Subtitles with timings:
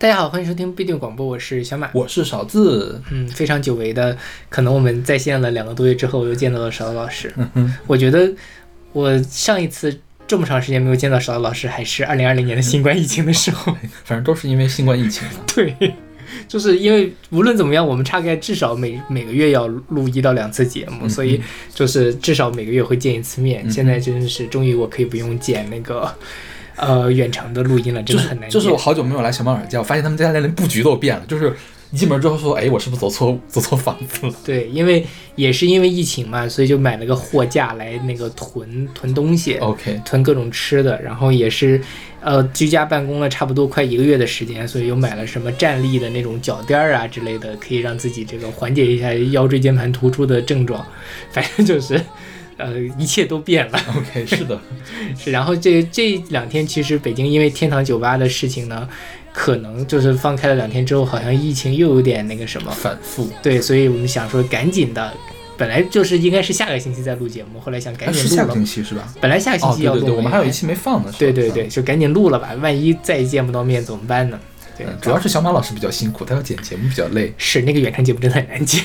[0.00, 3.02] 大家好，欢迎收听必定广播，我是小马，我是勺子。
[3.10, 4.16] 嗯，非常久违的，
[4.48, 7.30] 可能我们在线了两个多月之后，又见到了勺子老师。
[7.86, 8.32] 我觉得
[8.92, 9.94] 我上一次
[10.26, 13.76] 这么长时间没有见到勺子老师，还是二零二零年的新冠疫情的时候。
[14.02, 15.28] 反正都是因为新冠疫情。
[15.54, 15.94] 对，
[16.48, 21.38] 就是因为无论怎么样，我们大概至少每每个月要录一到两次节目，所以
[21.74, 23.70] 就是至少每个月会见一次面。
[23.70, 26.10] 现在真的是终于我可以不用剪那个。
[26.76, 28.48] 呃，远程的录音了，真的很难。
[28.48, 31.22] 就是我好久没有来小猫耳家，我发现他们家连布局都变了。
[31.26, 31.54] 就是
[31.92, 34.32] 一进门之后说，哎，我是不是走错 走错房子了？
[34.44, 35.04] 对，因为
[35.34, 39.54] 也是因为疫情嘛，所以就买了个货架来那个囤囤东西。
[39.54, 41.80] OK，囤各种吃的，然后也是
[42.20, 50.86] 呃居家办公了差不多快一个月的时间，所以又买了什么站立的那种脚垫儿啊之类的，可以让自己这个缓解一下腰椎间盘突出的症状。
[51.32, 52.00] 反正就是。
[52.60, 53.80] 呃，一切都变了。
[53.96, 54.60] OK，是的，
[55.18, 55.30] 是。
[55.30, 58.88] 然后这这两天，其实北京因为天堂酒吧的事情呢，
[59.32, 63.28] 可能就是放开了两天之后，好像疫情又有点那个什么反复。
[63.42, 65.12] 对，所以我们想说赶紧的，
[65.56, 68.36] 本来就是应该是下个星期再录节目，后来想赶紧录了。
[68.36, 69.12] 下个星期是吧？
[69.20, 71.12] 本来下个星期要录，对对对，我们还有一期没放呢。
[71.18, 74.38] 对对对，就赶紧录了吧，万一再见不到面怎么办呢？
[74.76, 77.32] 对，主要是小马老师比较辛苦，他要剪节目比较累。
[77.36, 78.82] 是那个远程节目真的很难剪。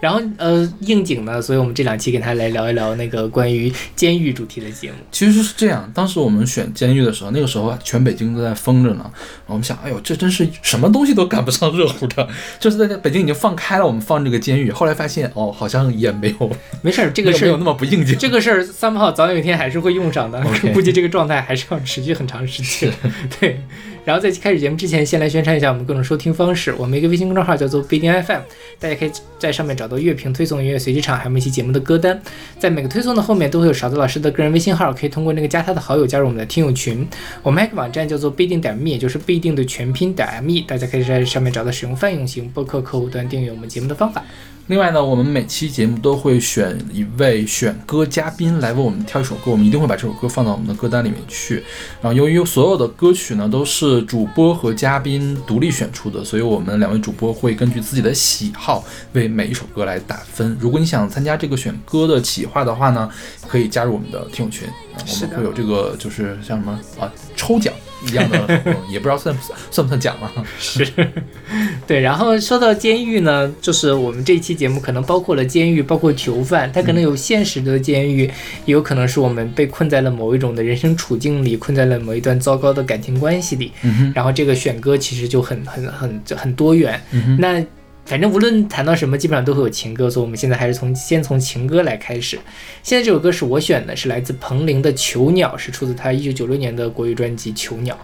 [0.00, 4.96] 然后呃应景呢，所以我们这两期跟他来聊一聊那个关于监狱主题的节目。
[5.12, 9.10] 其实是这样，当时我们选监狱的时候，那个时候全北京都在封着呢。
[9.46, 12.26] 我们想，哎呦，这真是什么东西都赶不上热乎的。
[12.58, 14.70] 就是在北京已经放开了，我们放这个监狱。
[14.70, 16.50] 后来发现，哦，好像也没有，
[16.82, 18.16] 没事儿，这个事儿没有那么不应景。
[18.18, 22.92] 这个事儿三炮早有一天还是会用上的， 估计这个状态还是要持续很长时间。
[23.38, 23.60] 对。
[24.04, 26.74] 然后在开始节目之前，先来宣传一下我们各种收听方式。
[26.78, 28.40] 我们一个微信公众号叫做必定 FM，
[28.78, 32.20] 大家可以在上面找到乐评推送、音乐随机场，还有每期节目的歌单。
[32.58, 37.06] 在每个推送的后面都会有勺子老师的个人微信号，可以通过那个加他的好友加入我们的听友群。
[37.42, 44.24] 我们还有个网站叫做必定点 me，就是必定的全拼点 me，大家可以在上面找到使用泛用型播客客户端订阅我们节目的方法。
[44.66, 51.56] 另外呢，我们每期节目都会选一位选歌嘉宾来为我们挑一首歌，我们一定会把这首歌放到我们的歌单里面去。
[52.00, 60.56] 然后由于所有的歌曲呢都是主播和嘉宾独立选出的，所以我们两位主播会根据自己的喜好为每一首歌来打分。
[60.60, 63.10] 如果你想参加这个选歌的企划的话呢，
[63.48, 67.74] 可以加入我们的听友群，我们会有这个就是像什么啊抽奖。
[68.06, 70.32] 一样的，也不知道算不算算不算奖了。
[70.58, 70.86] 是，
[71.86, 72.00] 对。
[72.00, 78.22] 然后说到监狱呢，就是我们这期节目可能包括了监狱，包括囚犯，它可能有现实的监狱，
[78.64, 83.72] 也有可能是我们被困在了某一种的人生处境里，困在了某一段糟糕的感情关系里。
[84.14, 87.00] 然后这个选歌其实就很很很很多元。
[87.38, 87.64] 那。
[88.10, 92.36] 反正无论谈到什么，基本上都会有情歌，所以我们现在还是从先从情歌来开始。
[92.82, 97.94] 现在这首歌是我选的，是来自彭羚的《囚鸟》，是出自他一九九六年的国语专辑《囚鸟》。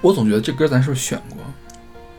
[0.00, 1.38] 我总觉得这歌咱是不是选过？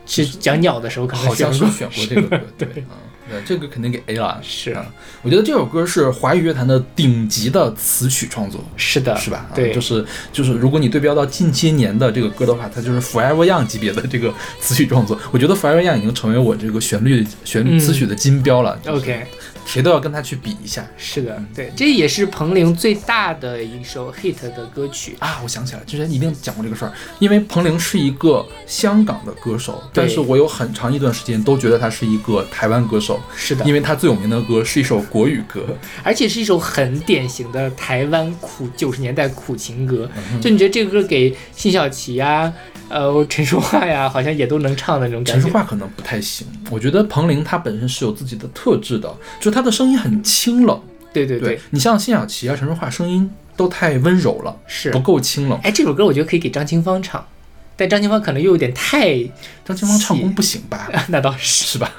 [0.05, 2.67] 是讲鸟的时候，可能好像是选过这个歌，对，
[3.31, 4.40] 嗯，这个肯定给 A 了。
[4.44, 4.85] 是啊，
[5.22, 8.63] 我觉得这首歌是华语乐坛的顶级的词曲创作。
[8.75, 9.47] 是的，是吧？
[9.53, 15.19] 对，就是就是，如果你对标到近些年的这个歌的话，它就是 Forever Young 级别的这个词曲创作。
[15.31, 18.79] 我觉得 Forever Young 已经成为我这个旋律旋律词曲的金标了。
[18.88, 19.25] OK。
[19.72, 20.84] 谁都要跟他去比一下。
[20.97, 25.40] 是的，对，这也是彭羚最大的一首 hit 的歌曲啊！
[25.44, 26.91] 我想起来，之前一定讲过这个事儿。
[27.19, 33.22] 因为彭羚是一个香港的歌手，但是我有很长一段时间都觉得他是一个台湾歌手。
[33.35, 35.63] 是的，因为他最有名的歌是一首国语歌，
[36.01, 40.09] 而且是一首很典型的台湾苦九十年代苦情歌。
[40.41, 42.51] 就你觉得这个歌给辛晓琪呀？
[42.89, 45.41] 呃，陈淑桦呀，好像也都能唱的那种感觉。
[45.41, 50.81] 陈淑桦可能不太行，我觉得彭羚她本身是有自己的特质的，就她的声音很清冷。
[51.13, 55.59] 对对对，你像辛晓琪啊、陈淑桦，声音都太温柔了，是不够清冷。
[55.63, 57.25] 哎，这首歌我觉得可以给张清芳唱，
[57.75, 59.18] 但张清芳可能又有点太……
[59.63, 60.89] 张清芳唱功不行吧？
[61.09, 61.92] 那倒是 是吧？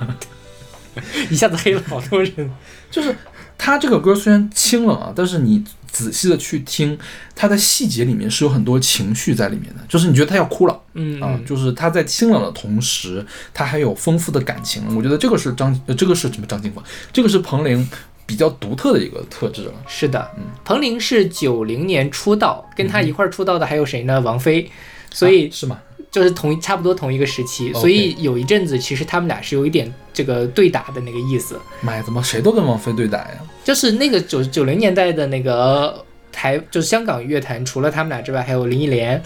[1.30, 2.50] 一下子黑了好多人。
[2.90, 3.14] 就是
[3.56, 5.64] 他这个歌虽然清冷啊，但是你。
[5.90, 6.98] 仔细的去听，
[7.34, 14.82] 它的细节里面是有很多情绪在里面的，就是你觉得他要哭了，嗯啊，就是他在清冷的同时，他还有丰富的感情。
[14.96, 16.82] 我觉得这个是张，呃这个是什么张清芳，
[17.12, 17.88] 这个是彭羚
[18.24, 19.72] 比较独特的一个特质了。
[19.88, 24.20] 是的，嗯，彭羚是九零年出道，跟他一块儿出道的还有谁呢？
[24.20, 24.70] 王菲，
[25.12, 25.78] 所以是吗？
[26.10, 31.56] 就是同差不多同一个时期，所以有一阵子其实他们俩是有一点这个对打的那个意思。
[31.80, 33.38] 妈呀，怎么谁都跟王菲对打呀？
[33.70, 39.22] 就是那个九九零年代的那个台，就是香港乐坛，除了他们俩之外，还有林忆莲，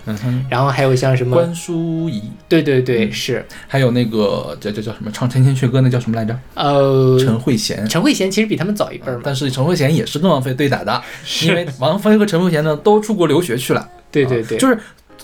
[0.51, 6.39] 然后还有像什么关淑怡，对对对，是，还有那个叫叫叫什么唱《陈千阙歌》那叫什么来着？
[6.57, 7.89] 呃，陈慧娴。
[7.89, 11.03] 陈慧娴其实比他们早一辈儿，但是陈慧娴也是跟王菲对打的，
[11.43, 13.89] 因为王菲和陈慧娴呢都出国留学去了。
[14.13, 14.79] 对对对，就是。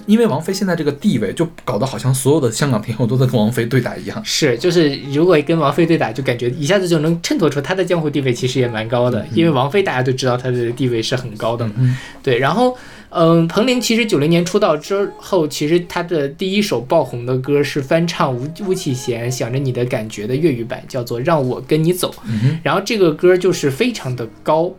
[0.06, 4.20] 因为王菲现在这个地位，就搞得好像所有的香港天后都在跟王菲对打一样。
[4.24, 11.74] 是，就是如果跟王菲对打，就感觉一下子就能衬托出她的江湖地位其实也蛮高的，因为王菲大家都知道她的地位是很高的嘛。
[11.76, 12.76] 嗯对，然后，
[13.10, 22.10] 嗯，彭羚其实九零年出道之后，其实她的第一首爆红的歌是翻唱吴巫启贤《想着你的感觉》的粤语版，叫做《让我跟你走》。
[22.28, 24.72] 嗯，然后这个歌就是非常的高，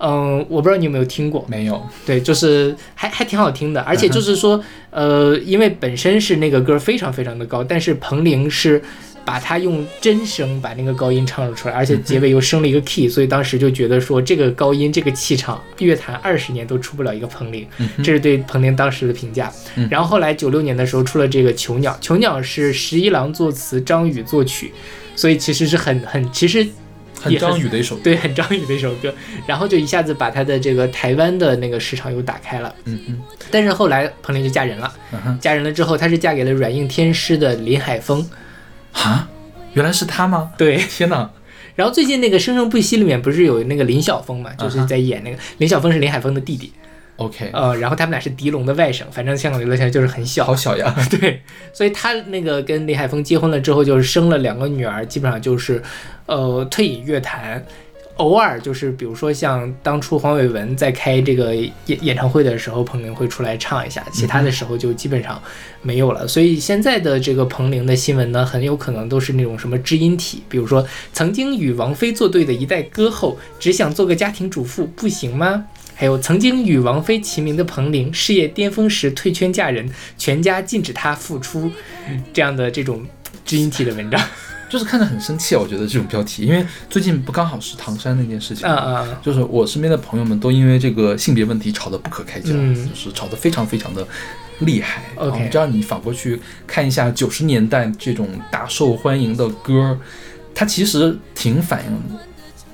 [0.00, 8.82] 嗯我不知道你有没有听过，没有，对，就是还还挺好听的，而嗯且就是说，呃，因为本身是那个歌非常非常的高，但是彭羚是
[9.24, 17.67] 把它用真声把那个高音唱了出来，而且结尾又升了一个 key，所以当时就觉得说这个高音这个气场，乐坛二十年都出不了一个彭羚，
[17.98, 19.88] 这是对彭羚当时的评价嗯。
[19.90, 24.72] 然后后来九六年的时候出了这个《囚鸟》，《囚鸟》是十一郎作词，张宇作曲，
[25.14, 26.66] 所以其实是很很其实
[27.20, 28.00] 很很张宇的一首歌。
[28.04, 29.12] 对很张宇的一首歌，
[29.46, 32.74] 然后就一下子把他的这个台湾的那个市场又打开了。
[32.84, 33.20] 嗯嗯，
[33.50, 38.28] 但是后来彭羚就嫁人了，嗯，嫁人了之后，她是嫁给了软硬天师的林海峰。
[38.92, 39.28] 啊，
[39.74, 40.50] 原来是他吗？
[40.56, 41.30] 对，天哪！
[41.76, 46.72] 然后最近那个《生生不息》里面不是有那个林晓峰嘛，就是在演那个林晓峰是林海峰的弟弟，
[47.18, 50.94] OK，呃，然后他们俩是狄龙的外甥，反正香港娱乐圈就是很小好，小呀。
[51.10, 51.42] 对，
[51.72, 55.82] 所以他那个跟李海峰结婚了之后，就是生了两个女儿，基本上就是，
[56.26, 57.64] 呃，退隐乐坛。
[58.18, 65.40] 偶尔就是，比如说像当初黄伟文在开这个演演唱会的时候，彭羚会出来唱一下，其他的时候就基本上
[65.82, 66.26] 没有了。
[66.26, 75.64] 所以现在的这个彭羚的新闻呢，很有可能都是那种什么知音体，比如说曾经与王菲作对的一代歌后，只想做个家庭主妇，不行吗？
[75.98, 79.84] 还有曾经与王菲齐名的彭羚，事业巅峰时退圈嫁人，
[80.16, 81.68] 全家禁止她复出，
[82.32, 83.04] 这样的这种
[83.44, 84.20] 知音体的文章。
[84.70, 94.06] 就是看着很生气啊，我觉得这种标题，因为最近不刚好是唐山那件事情啊吗，啊，就是我身边的朋友们都因为这个性别问题吵得不可开交，嗯就是吵得非常非常的
[94.60, 95.02] 厉害。
[95.16, 99.98] OK 啊，这样你反过去看一下九十年代这种大受欢迎的歌，
[100.54, 102.18] 它其实挺反映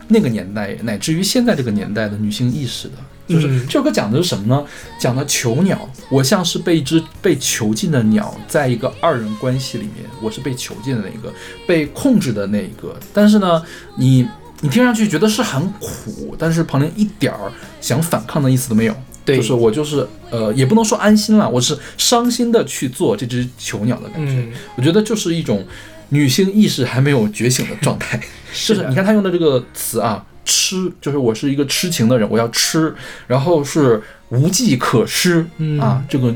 [0.09, 2.95] 那个年代乃至于现在这个年代的女性意识的。
[3.27, 4.65] 就是嗯这首歌讲的是什么呢？
[4.99, 11.33] 讲的囚鸟，我像是被一只被囚禁的鸟，在一个二人关系里面，我是被囚禁的那一个，
[11.67, 12.95] 被控制的那一个。
[13.13, 13.63] 但是呢，
[13.97, 14.29] 你
[14.61, 17.51] 你听上去觉得是很苦，但是彭羚一点儿
[17.81, 18.95] 想反抗的意思都没有。
[19.25, 24.33] 对，就是我就是呃，也不能说安心了，我是伤心的去做这只囚鸟的感觉。
[24.35, 25.67] 嗯，我觉得就是一种
[26.11, 28.21] 女性意识还没有觉醒的状态。
[28.53, 32.95] 就是的你看他用的这个词啊，痴，就是我是一个痴情的人，我要吃，
[33.27, 36.35] 然后是无计可施、嗯啊，这个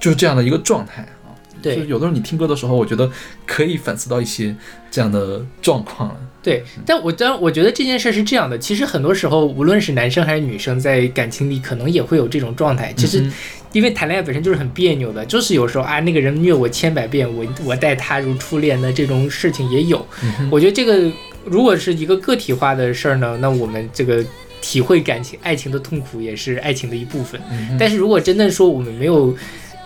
[0.00, 1.34] 就是这样的一个状态啊。
[1.60, 3.10] 就是对有的时候你听歌的时候，我觉得
[3.44, 4.54] 可以反思到一些
[4.90, 6.16] 这样的状况了。
[6.40, 12.92] 对，但我当然我觉得这件事是这样的，其实很多时候无论是男生还是女生，在感情里可能也会有这种状态。
[12.96, 13.28] 其实
[13.72, 20.06] 因为谈恋爱本身就是很别扭的，就是有时候啊那个人虐我千百遍，我我待他如初恋的这种事情也有。
[20.22, 21.10] 嗯我觉得这个
[21.50, 24.24] 如果是一个个体化的事儿呢，那我们这个
[24.60, 27.40] 体会感情、爱情的痛苦也是爱情的一部分。
[27.50, 29.36] 嗯但是如果真的说我们没有，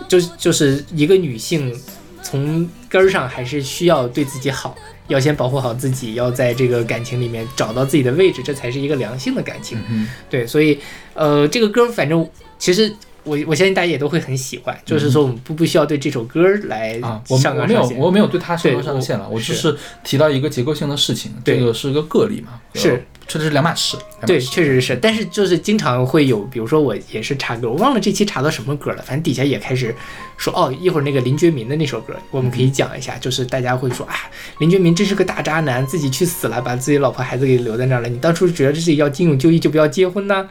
[0.07, 1.73] 就是就是一个女性
[2.21, 4.75] 从根儿上还是需要对自己好，
[5.07, 9.77] 要先保护好自己，要在这个感情里面找到自己的位置，这才是一个良性的感情。
[9.89, 10.79] 嗯对，所以
[11.13, 12.27] 呃，这个歌反正
[12.59, 12.93] 其实。
[13.23, 17.97] 我我相信大家也都会很喜欢，就是说我们不不需要对这首歌来哼啊，我上纲上线。
[17.97, 23.97] 我没有我没有对它上纲上线了，我我只是提到一个结构性的事情，这对个是个个例嘛，是确实是两码事。
[24.27, 29.95] 对，确实是，但是就是经常会有，比如说我也是查歌，我忘了这期查到什么歌了，反正底下也开始
[30.37, 34.15] 说，哦，一会儿那个林觉民的那首歌，我们可以讲一下，就是大家会说啊，
[34.59, 40.47] 林觉民真是个大渣男，自己去死了，把自己老婆孩子给留在那儿了，你当初觉得自己要金永就义就不要结婚呢？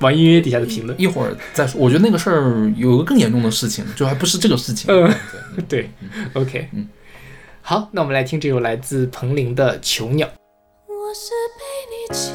[0.00, 1.80] 网易音乐底下的评论，一会儿再说。
[1.80, 4.92] 我觉得那个事儿有个更严重的事情，就还不是这个事情。
[4.92, 5.12] 嗯
[5.68, 6.88] 对对，OK，嗯，
[7.60, 10.26] 好，那我们来听这首来自彭羚的《囚鸟》。
[10.86, 12.32] 我是被你囚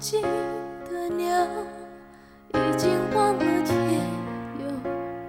[0.00, 1.46] 禁的鸟，
[2.54, 3.76] 已经忘了天
[4.58, 4.66] 有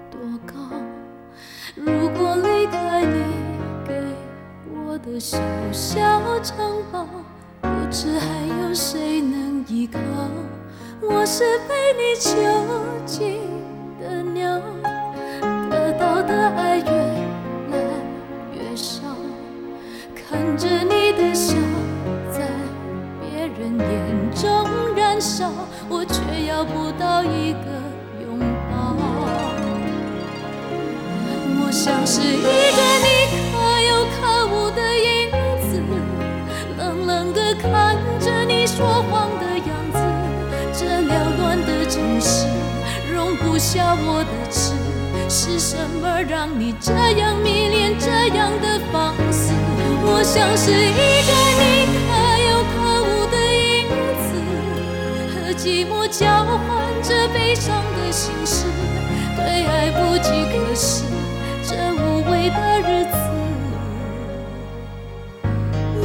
[0.09, 0.53] 多高。
[1.75, 3.21] 如果离开你
[3.87, 3.93] 给
[4.73, 5.37] 我的小
[5.71, 7.05] 小城堡，
[7.61, 9.99] 不知还有谁能依靠。
[11.01, 12.29] 我是被你囚
[13.05, 13.39] 禁
[14.01, 14.59] 的鸟，
[15.69, 16.91] 得到的爱越
[17.71, 17.77] 来
[18.53, 19.01] 越少，
[20.13, 21.55] 看着你的笑。
[22.31, 22.45] 在
[23.21, 25.49] 别人眼中燃烧，
[25.87, 27.67] 我却要不到一个
[28.21, 28.37] 拥
[28.69, 28.95] 抱。
[31.61, 32.41] 我像是一
[32.75, 33.07] 个你
[33.51, 33.55] 可
[33.87, 35.07] 有可无的影
[35.69, 35.71] 子，
[36.77, 39.88] 冷冷地看着你说谎的样子。
[40.79, 42.47] 这缭乱的城市
[43.13, 44.71] 容不下我的痴。
[45.27, 49.51] 是什么让你这样迷恋这样的放肆？
[50.01, 51.99] 我像是一个你可
[52.47, 53.35] 有可无的
[53.75, 53.91] 影
[54.23, 54.31] 子，
[55.35, 56.57] 和寂寞交换
[57.03, 58.63] 着悲伤的心事，
[59.35, 61.03] 对爱无计可施，
[61.61, 62.57] 这无味的
[62.87, 63.13] 日子，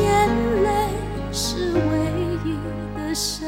[0.03, 0.05] 眼
[0.65, 0.67] 泪
[1.33, 1.79] 是唯
[2.45, 2.59] 一
[2.99, 3.47] 的奢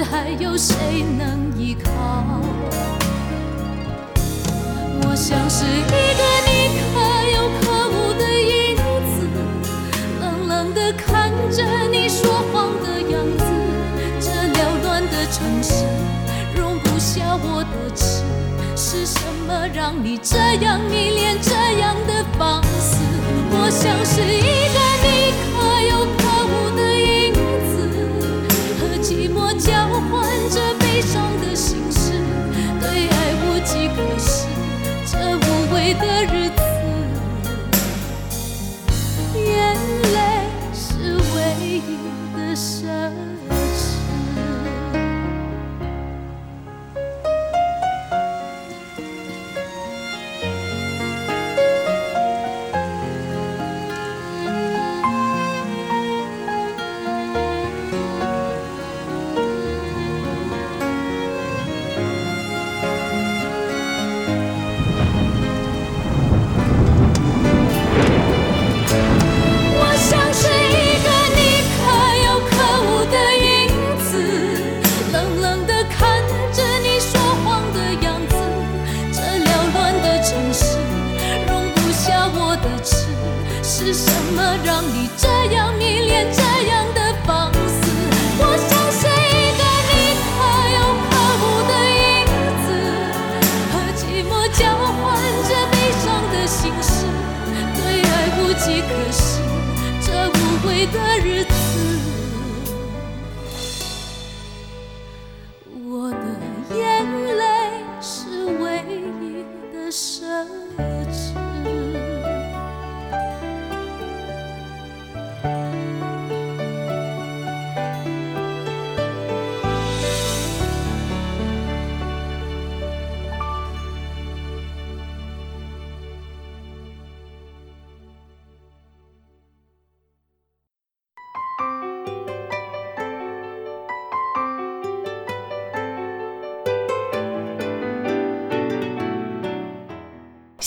[0.00, 1.90] 还有谁能依靠。
[5.04, 6.82] 我像是一个你可
[7.36, 8.76] 有可无的影
[9.12, 9.14] 子，
[10.20, 13.44] 冷冷地看着你说谎的样子。
[14.20, 15.84] 这缭乱的城市
[16.56, 18.22] 容不下我的痴，
[18.76, 22.11] 是什么让你这样迷恋这样的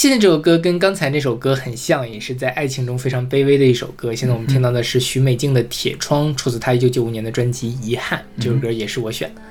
[0.05, 4.13] 现在这首歌跟刚才那首歌很像，也是在爱情中非常卑微的一首歌。
[4.13, 8.23] 现在我们听到的是许美静的《铁窗》，出自她一九九五年的专辑《遗憾》。
[8.43, 9.41] 这首歌也是我选的。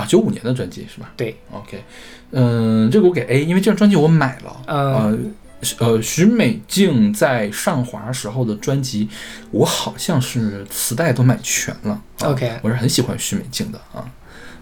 [0.00, 1.82] 啊，九五年的专辑是吧对，？OK，
[2.30, 4.62] 嗯，这个我给 A，因为这张专辑我买了。
[4.66, 9.08] 嗯呃，呃，许美静在上华时候的专辑，
[9.50, 11.90] 我好像是磁带都买全了。
[12.20, 14.08] 啊 OK 我是很喜欢许美静的啊。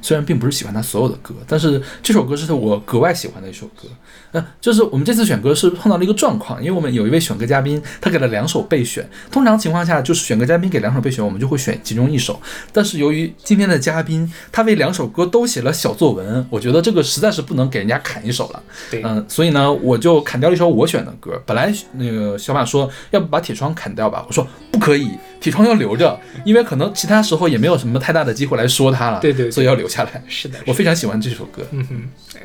[0.01, 3.87] 虽然并不是喜欢她所有的歌，但是这首歌是我格外喜欢的一首歌。
[4.33, 9.09] 呃，就是我们这次选歌是碰到了一个状况，因为我们有一位选歌嘉宾，他给了两首备选。
[9.31, 12.41] 通常情况下，就是选歌嘉宾给两首备选，我们就会选其中一首。
[12.73, 18.63] 但是由于今天的嘉宾他为两首歌都写了小作文，我觉得这个实在是不能给人家砍一首了。
[18.91, 21.41] 对，嗯，所以呢，我就砍掉了一首我选的歌。
[21.45, 25.11] 本来那个小马说要不把铁窗砍掉吧，我说不可以，
[25.41, 29.21] 铁窗要留着，因为可能其他时候也没有什么太大的机会来说它了。
[29.21, 30.23] 对对对所以要留下来。
[30.27, 31.63] 是的，我非常喜欢这首歌。
[31.73, 32.43] 嗯哼，对，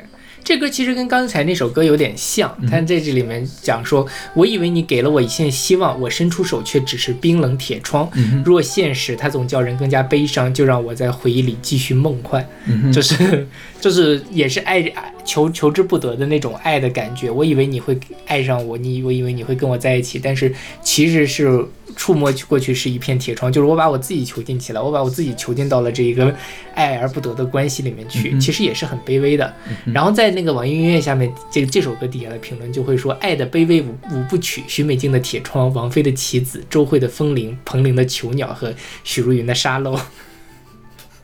[0.48, 8.08] 这歌其实跟刚才那首歌有点像，嗯它在这里面讲说，我以为你给了我一线希望，我伸出手却只是冰冷铁窗。
[8.14, 12.42] 嗯若现实它总叫人更加悲伤，就让我在回忆里继续梦幻。
[12.90, 13.46] 就是
[13.78, 17.30] 就是也是爱爱求求之不得的那种爱的感觉。
[17.30, 20.50] 我以为你会爱上我，你我以为你会跟我在一起，但是
[20.82, 21.62] 其实是
[21.94, 26.34] 触摸过去是一片铁窗，就是我把我自己囚禁起来，我把我自己囚禁到了这一个
[26.74, 29.54] 爱而不得的关系里面去，嗯其实也是很卑微的。
[29.92, 38.72] 然后在那个网易音乐下面，这这首歌底下的评论就会说：“爱的卑微五五部曲，许美静的铁窗，王菲的棋子，周慧的风铃，彭羚的囚鸟和
[39.04, 39.98] 许茹芸的沙漏。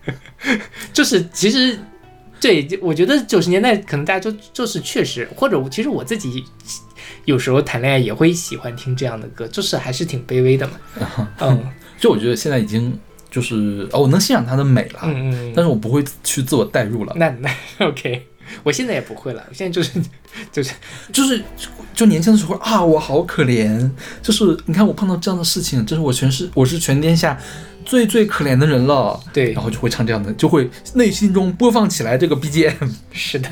[0.93, 1.79] ”就是其实。
[2.45, 6.45] 对，我觉得九十年代可能大家就就是确实，或者其实我自己
[7.25, 10.75] 有时候谈恋爱也会喜欢听这样的歌，就是还是挺卑微的嘛。
[11.41, 11.65] 嗯
[11.99, 12.99] 就我觉得现在已经
[13.31, 17.15] 就是哦，我能欣赏它的美了，嗯嗯，但是我不会去自我代入了。
[17.17, 17.51] 那那
[17.89, 18.27] OK，
[18.63, 19.93] 我现在也不会了，我现在就是
[20.53, 20.75] 就是
[21.11, 21.43] 就是
[21.95, 27.41] 就年轻的时候啊，我好可怜，就是你看我碰到这样的事情，这是我全是我是全天下
[27.85, 29.21] 最最可怜的人了。
[29.33, 32.91] 对然，后就会唱这样的，就会内心中播放起来这个 BGM。
[33.13, 33.49] 是的。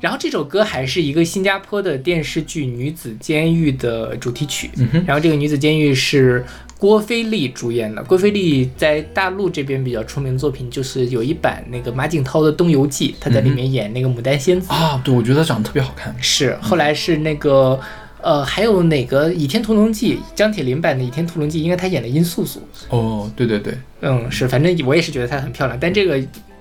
[0.00, 4.70] 然后这首歌还是一个新加坡的电视剧《女子监狱》的主题曲。
[5.04, 6.44] 然后这个女子监狱是
[6.78, 8.00] 郭菲丽主演的。
[8.04, 14.72] 郭菲丽在大陆这边比较出名的作品就是有一版那个马景涛的《东游记》，她在里面演那个牡丹仙子。
[14.72, 16.14] 啊，对，我觉得她长得特别好看。
[16.20, 17.80] 是，后来是那个。
[18.22, 20.16] 呃，还有哪个《倚天屠龙记》？
[20.34, 22.60] 张铁林版的《倚天屠龙记》，应该他演的殷素素。
[22.88, 26.20] 哦，对对对，嗯，是，反正我也是觉得她很漂亮，但这个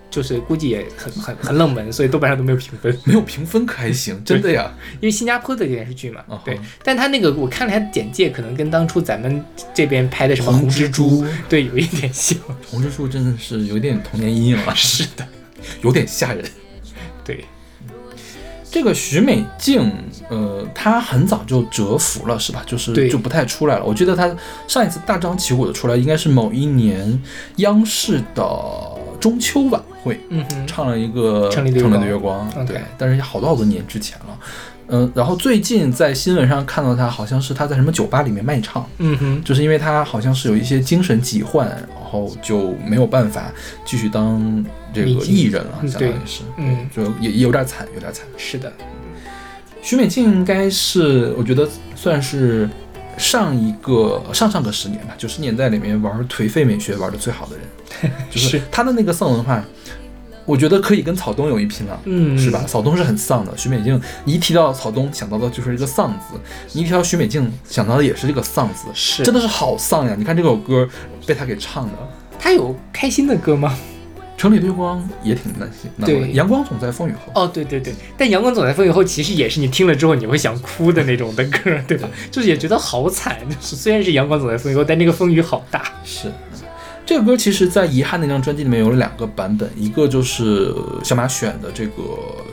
[0.09, 2.97] 就是估计也很很很冷门，所以豆瓣上都没有评分。
[3.03, 4.71] 没有评分可还行，真的呀。
[5.01, 12.37] 因为新加坡的电视剧嘛，哦对，但他那个我看了一下简介，可能跟当初咱们这边拍的什么红红蜘蛛，对，有一点像。
[12.69, 15.27] 红蜘蛛真的是有点童年阴影了，是的，
[15.81, 16.45] 有点吓人。
[17.25, 17.43] 对，
[18.69, 19.91] 这个许美静，
[20.29, 22.61] 呃，她很早就蛰伏了，是吧？
[22.65, 23.85] 就是就不太出来了。
[23.85, 24.33] 我记得她
[24.67, 27.21] 上一次大张旗鼓的出来，应该是某一年
[27.57, 28.43] 央视的
[29.19, 30.19] 中秋晚会，
[30.67, 34.37] 唱了一个《城里的月光对，但是好多好多年之前了。
[34.89, 43.51] 嗯、然后最近在新闻上看到她，好像是她在什么酒吧里面卖唱，嗯哼，就是因为她好像是有一些精神疾患，然后就没有办法
[43.83, 48.25] 继续当这个艺人了，嗯相当于是，嗯，就也也有点惨，有点惨。
[48.37, 48.71] 是的，
[49.81, 52.69] 许美静应该是我觉得算是
[53.17, 59.63] 上一个上上个十年吧，九十年代里面玩颓废美学玩的最好的人， 就是是她的那个丧文化，
[60.45, 61.99] 我觉得可以跟草东有一拼了。
[62.05, 62.63] 嗯，是吧？？
[62.67, 66.39] 草东是很丧的，许美静你一提到草东想到的就是一个丧字，
[66.73, 70.15] 你一提到许美静想到的也是这个丧字，是，真的是好丧呀！
[70.17, 70.87] 你看这首歌
[71.25, 71.93] 被他给唱的，
[72.39, 73.75] 他有开心的歌吗？
[74.37, 77.31] 《城里的月光》也挺难听，难对阳光总在风雨后。
[77.33, 82.07] 哦，对对对，但《阳光总在风雨后》其实也是你听了之后你会想哭的那种的歌， 对吧？
[82.29, 85.83] 就是也觉得好惨，就是虽然是《阳光总在风雨后》，但那个风雨好大。
[86.05, 86.31] 是，
[87.03, 90.71] 这个歌其实，在《遗憾》那张专辑里面有两个版本，一个就是
[91.03, 92.03] 小马选的这个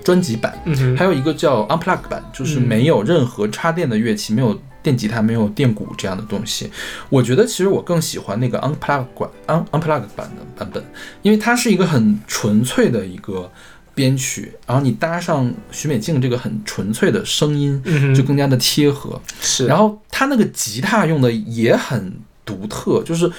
[0.03, 6.71] 专辑版，嗯，还有一个叫 Unplug 版，就是嗯没有任何插电的乐器，没有电吉他，没有电鼓这样的东西。
[7.09, 10.85] 我觉得其实我更喜欢那个 Unplug 版 Un Unplug 版的版本，
[11.23, 13.51] 因为它是一个很纯粹的一个
[13.95, 17.83] 编曲，然后你搭上许美静这个很纯粹的声音，
[18.15, 19.21] 就更加的贴合。
[19.41, 22.13] 是，然后他那个吉他用的也很
[22.45, 23.31] 独特，就是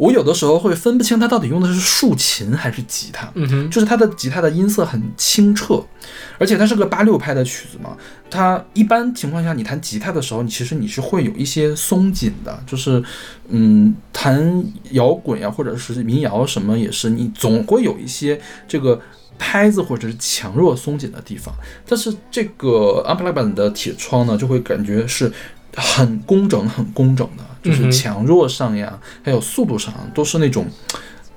[0.00, 3.30] 我有的时候会分不清他到底用的是竖琴还是吉他。
[3.34, 5.84] 嗯哼，就是它的吉他的音色很清澈，
[6.38, 7.94] 而且它是个八六拍的曲子嘛。
[8.30, 13.02] 它一般情况下，你弹吉他的时候，你其实你是会有一些松紧的，就是
[13.48, 18.98] 嗯，弹摇滚呀，或者是民谣什么也是，你总会有一些这个
[19.38, 21.54] 拍子或者是强弱松紧的地方。
[21.86, 25.30] 但是这个 Unplugged 的铁窗呢，就会感觉是
[25.76, 30.66] 很工整、很工整的，就是强弱上呀，还有速度上都是那种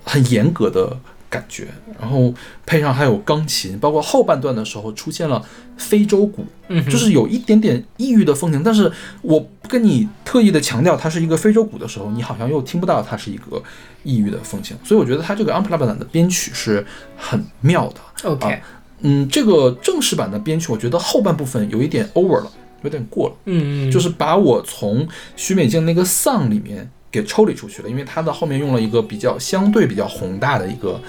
[0.03, 0.97] 很严格的
[1.29, 1.67] 感觉。
[1.99, 2.33] 然后
[2.65, 5.41] 配上还有钢琴，包括后半段的时候出现了
[5.77, 8.61] 非洲鼓，嗯，就是有一点点异域的风情。
[8.61, 13.61] 但是我不跟你特意的强调它是一个非洲鼓的时候，你好像又听不到它是一个
[14.03, 14.75] 异域的风情。
[14.83, 18.29] 所以我觉得它这个 Unplugged 版的编曲是很妙的。
[18.29, 18.61] OK，
[18.99, 22.51] 嗯，这个正式版的编曲，我觉得后半部分有一点 over 了，
[22.83, 23.35] 有点过了。
[23.45, 31.01] 嗯嗯，就是把我从许美静那个丧里面给抽离出去了，因为它的后面用了一个比较相对比较宏大的一个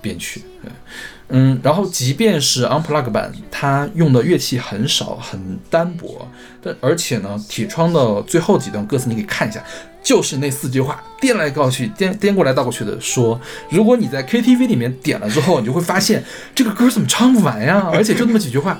[0.00, 0.70] 编曲，对
[1.28, 6.28] 嗯，然后即便是 Unplug 版，它用的乐器很少，很单薄，
[6.62, 9.64] 但而且呢，铁窗的最后几段歌词你可以看一下。
[10.02, 13.40] 就是那四句话，颠来倒去，颠颠过来倒过去的说。
[13.70, 16.22] 如果你在 KTV 里面点了之后，你就会发现
[16.54, 17.88] 这个歌怎么唱不完呀？
[17.90, 18.78] 而且就那么几句话。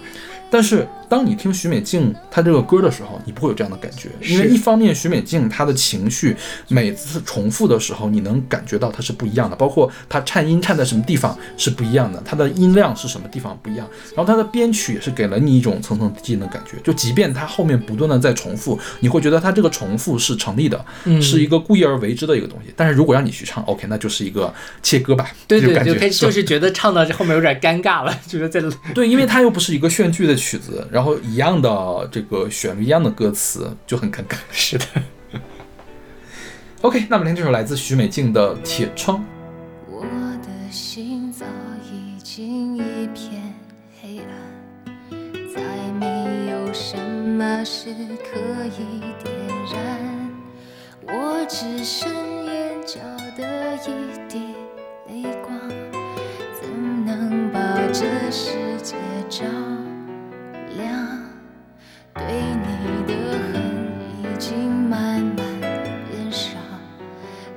[0.51, 22.75] 但是当你听许美静她这个歌的时候，你不会有这样的感觉，因为一方面许美静她的情绪每次重复的时候，你能感觉到它是不一样的，包括她颤音颤在什么地方是不一样的，她的音量是什么地方不一样，然后她的编曲也是给了你一种层层递进的感觉，就即便它后面不断的在重复，你会觉得它这个重复是成立的，嗯是一个故意而为之的一个东西。
[22.75, 28.61] 但是如果让你去唱，OK，那就是一个切割吧，对对，这种感觉就开就是觉得唱到这后面有点尴尬了， 就是在
[28.93, 34.39] 对，因为它又不是一个炫剧的曲子，然后然后一样的这个旋律，一样的歌词，就很尴尬。
[34.51, 34.87] 是的。
[36.81, 39.19] OK，那我们听这首来自许美静的《铁窗》。
[39.87, 41.45] 我的心早
[41.93, 43.53] 已经一片
[44.01, 45.21] 黑暗，
[45.55, 45.61] 再
[46.01, 49.35] 没有什么是可以点
[49.75, 50.33] 燃。
[51.03, 52.11] 我只剩
[52.47, 52.99] 眼角
[53.37, 54.55] 的一滴
[55.11, 55.55] 泪光，
[56.59, 57.61] 怎能把
[57.93, 58.95] 这世界
[59.29, 59.45] 照
[60.77, 60.85] 量？
[62.15, 63.13] 对你的
[63.53, 63.53] 恨
[64.23, 66.59] 已经慢慢变少。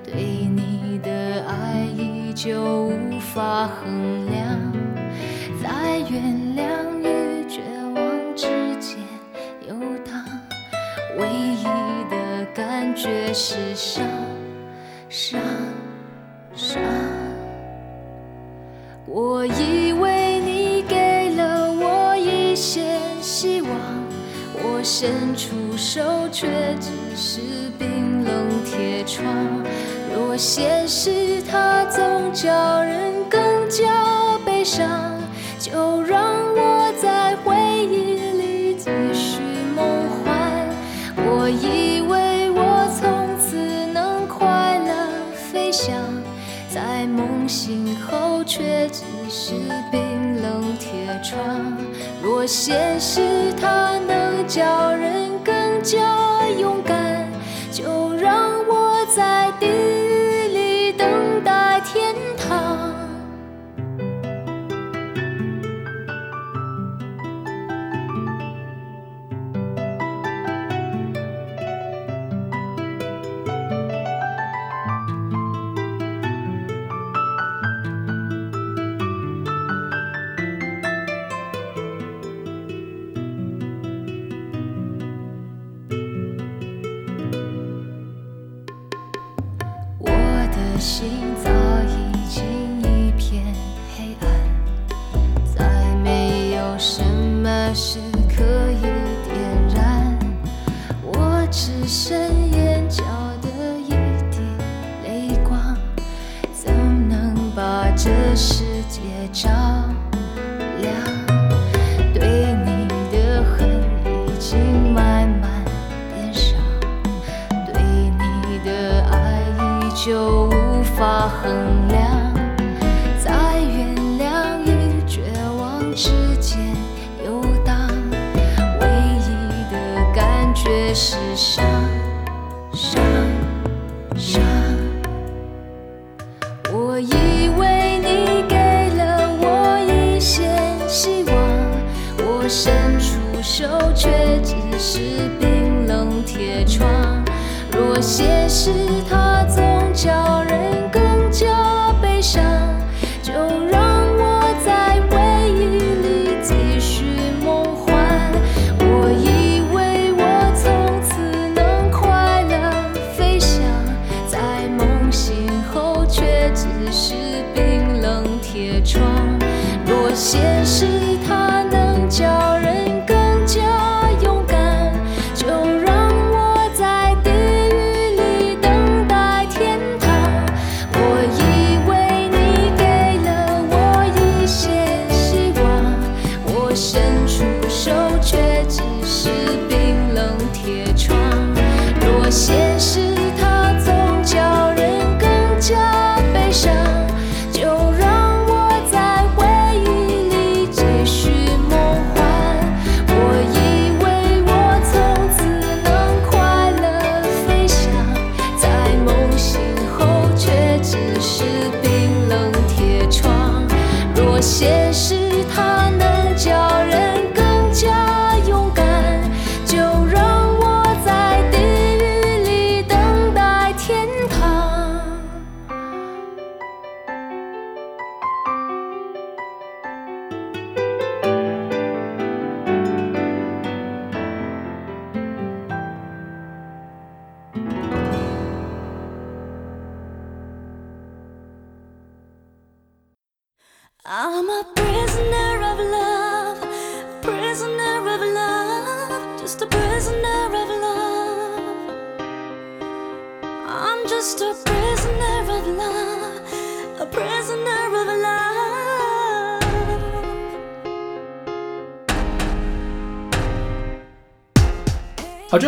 [0.03, 0.13] 对
[0.47, 4.36] 你的爱依旧无法衡量，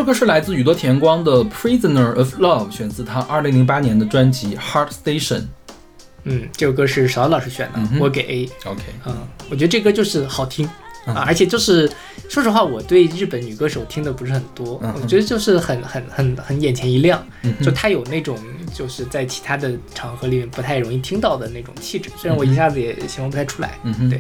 [0.10, 5.38] 歌是来自宇多田光的《Prisoner of Love》，选自他2008年的专辑《Heart Station》。
[6.24, 8.50] 嗯，这首歌是勺老师选的，嗯我给 A。
[8.66, 9.16] OK，嗯，
[9.52, 10.68] 我觉得这歌就是好听
[11.06, 11.14] 嗯。
[11.14, 11.88] 啊，而且就是
[12.28, 18.36] 说实话，我对日本女歌手听的不是很多，嗯我觉得就是很很很很眼前一亮，嗯就她有那种
[18.74, 23.78] 就是在其他的场合里面不太容易听到的那种气质，虽然我一下子也形容不太出来。
[23.84, 24.10] 嗯哼。
[24.10, 24.20] 对，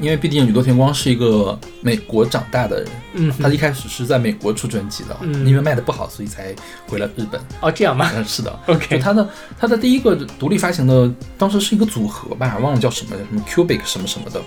[0.00, 6.54] 因为毕竟宇多田光是一个美国长大的人，嗯，他一开始是在美国出专辑的，嗯因为卖的不好，所以才
[6.86, 7.40] 回了日本。
[7.60, 8.58] 哦这样吗嗯，是的。？
[8.66, 14.40] OK，他的他的第一个独立发行的，当时是一个组合吧，忘了叫什么，什么 Cubic 什么什么的，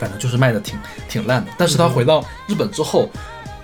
[0.00, 1.50] 反正就是卖的挺挺烂的。
[1.56, 3.08] 但是他回到日本之后，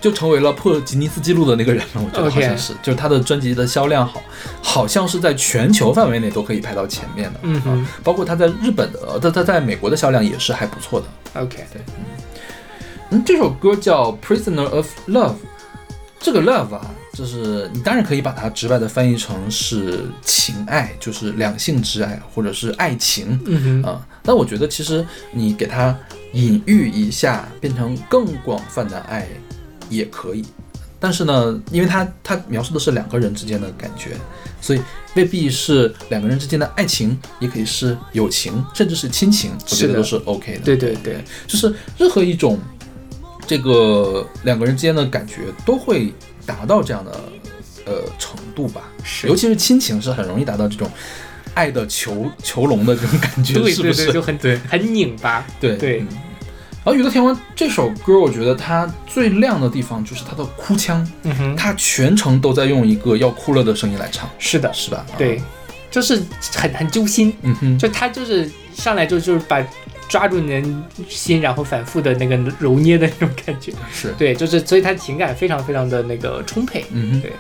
[0.01, 4.23] 就成为了破吉尼斯纪录的那个人了， 我觉得好像是就是他的专辑的销量好，
[4.63, 7.41] 好像是在全球范围内都可以排到前面的。
[7.43, 7.73] 嗯哼。
[7.73, 11.41] 啊包括他在日本的，呃他他在美国的销量也是还不错的。
[11.41, 11.83] OK，对。
[13.11, 15.31] 嗯，这首歌叫《Prisoner of Love》，
[16.21, 23.41] 这个 love 啊，就是你当然可以把它直白的翻译成是情爱，就是两性之爱或者是爱情。
[23.47, 25.97] 嗯哼，啊、但我觉得其实你给它
[26.33, 29.27] 隐喻一下，变成更广泛的爱
[29.89, 30.45] 也可以。
[31.01, 34.17] 但是呢，因为它它描述的是两个人之间的感觉，
[34.61, 34.81] 所以
[35.15, 40.65] 未必是两个人之间的爱情，也可以是友情，甚至是亲情，我觉得都是 OK 的。
[40.65, 42.59] 对对对，就是任何一种
[43.47, 46.13] 这个两个人之间的感觉都会
[46.45, 47.13] 达到这样的
[47.87, 48.83] 呃程度吧。
[49.05, 50.91] 是尤其是亲情是很容易达到这种
[51.55, 54.13] 爱的囚囚笼的这种感觉，对对对，是不是？
[54.13, 55.47] 就很对很拧巴。
[55.61, 56.09] 对对嗯
[56.85, 65.05] 然后宇多田光这首歌，我觉得它最亮的地方就是它的哭腔，嗯哼，它全程都在用一个要哭了的声音来唱，是的，是吧？
[65.13, 65.41] 啊对，，
[65.91, 66.23] 就是
[66.55, 67.35] 很很揪心。
[67.43, 69.63] 嗯哼，就他就是上来就就是把
[70.09, 70.69] 抓住你的
[71.11, 73.71] 心，然后反复的那个揉捏的那种感觉。
[73.93, 76.87] 是，对，就是所以他情感非常非常的那个充沛。
[76.93, 77.33] 嗯哼，对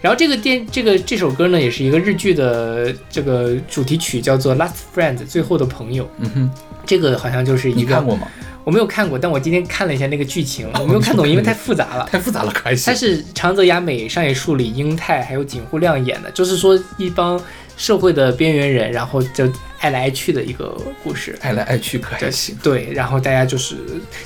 [0.00, 6.08] 然后这个电这个这首歌呢，也是一个日剧的这个主题曲，叫做《Last Friend》最后的朋友。
[6.18, 6.50] 嗯哼，
[6.86, 8.28] 这个好像就是一个你看过吗？
[8.68, 12.06] 我没有看过，但我今天看了一下那个剧情，我没有看懂，因为太复杂了。
[12.12, 12.94] 太复杂了，可还行它。
[12.94, 17.42] 是长泽雅美、上野树里、英泰还有井户亮演的，就是说一帮
[17.78, 19.50] 社会的边缘人，然后就
[19.80, 21.34] 爱来爱去的一个故事。
[21.40, 22.54] 爱来爱去可还行。
[22.62, 23.74] 对，然后大家就是，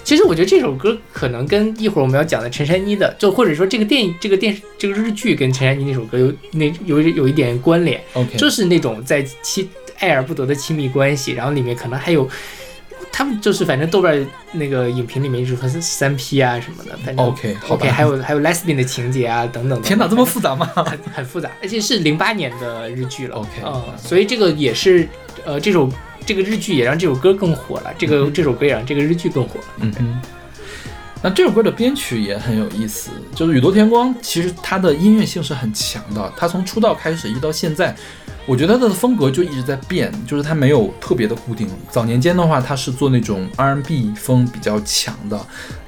[0.03, 12.29] 其实我觉得这首歌可能跟一会儿我们要讲的陈珊妮的，就或者说这个电影、这个电视、这个日剧跟陈珊妮那首歌有那有有一点关联，OK，就是那种在亲爱而不得的亲密关系，然后里面可能还有。
[13.12, 19.87] 他们就是反正豆瓣那个影评里面一直说是三 P 啊什么的，反正 OK OK，还有还有 lesbian 的情节啊等等的。
[19.87, 20.66] 天哪，这么复杂吗？
[20.75, 23.37] 很很复杂，而且是零八年的日剧了。
[23.37, 25.07] OK 嗯，所以这个也是
[25.44, 25.88] 呃这首
[26.25, 29.66] 这个日剧也让这首歌更火了，这个、嗯这首歌也让这个日剧更火了。
[29.81, 30.22] 嗯哼。
[31.25, 36.33] 那这首歌的编曲也很有意思，就是宇多田光，其实他的音乐性是很强的。
[36.37, 37.95] 他从出道开始一直到现在，
[38.45, 41.69] 我觉得他的风格就一直在变，就是他没有特别的固定。
[41.89, 45.41] 早年间的话，他是做那种 R&B 风比较强的，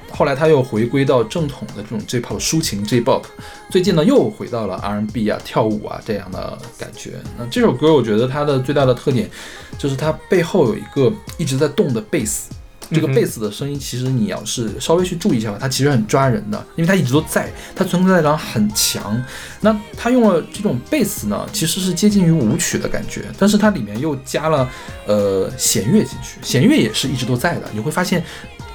[0.09, 3.23] 后来他又回归到正统的这种 J-pop 抒情 J-pop，
[3.69, 7.15] 最近呢又回到了 R&B 啊、跳舞啊这样的感觉。
[7.37, 9.29] 那这首歌我觉得它的最大的特点
[9.77, 12.49] 就是它背后有一个一直在动的贝斯。
[12.91, 19.23] 这个贝斯的声音，其实你要是稍微去注意一下，它其实很抓人的，因为它一直都在，它存在感很强。
[19.61, 24.69] 那它用了这种贝斯呢，其实是接近于舞曲的感觉，但是它里面又加了
[25.05, 27.63] 呃弦乐进去，弦乐也是一直都在的。
[27.73, 28.23] 你会发现，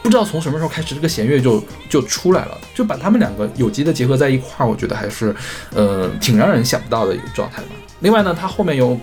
[0.03, 5.35] 不知道从什么时候开始，这个弦乐就就出来了，就把他们两个有机的结合在一块儿，我觉得还是
[5.75, 7.69] 呃挺让人想不到的一个状态吧。
[8.01, 8.99] 另外呢，它后面有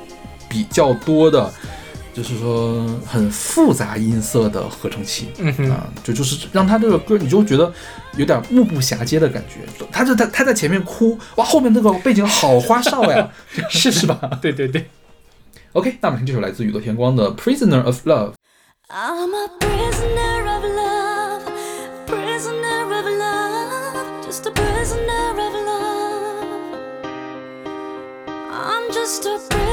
[0.49, 1.51] 比较多的。
[2.17, 7.71] 就是说很复杂音色的合成器，嗯哼，啊，就就是让他这个歌，你就觉得
[8.15, 9.59] 有点目不暇接的感觉。
[9.91, 13.29] 他就在他在前面哭，哇，后面那个背景好花哨呀，
[13.69, 14.89] 是是吧对对对
[15.73, 18.31] ，？OK，那我们听这首来自宇多田光的《Prisoner of Love》。
[18.89, 21.43] I'm a prisoner of love,
[22.07, 26.47] prisoner of love, just a prisoner of love.
[28.49, 29.66] I'm just a prisoner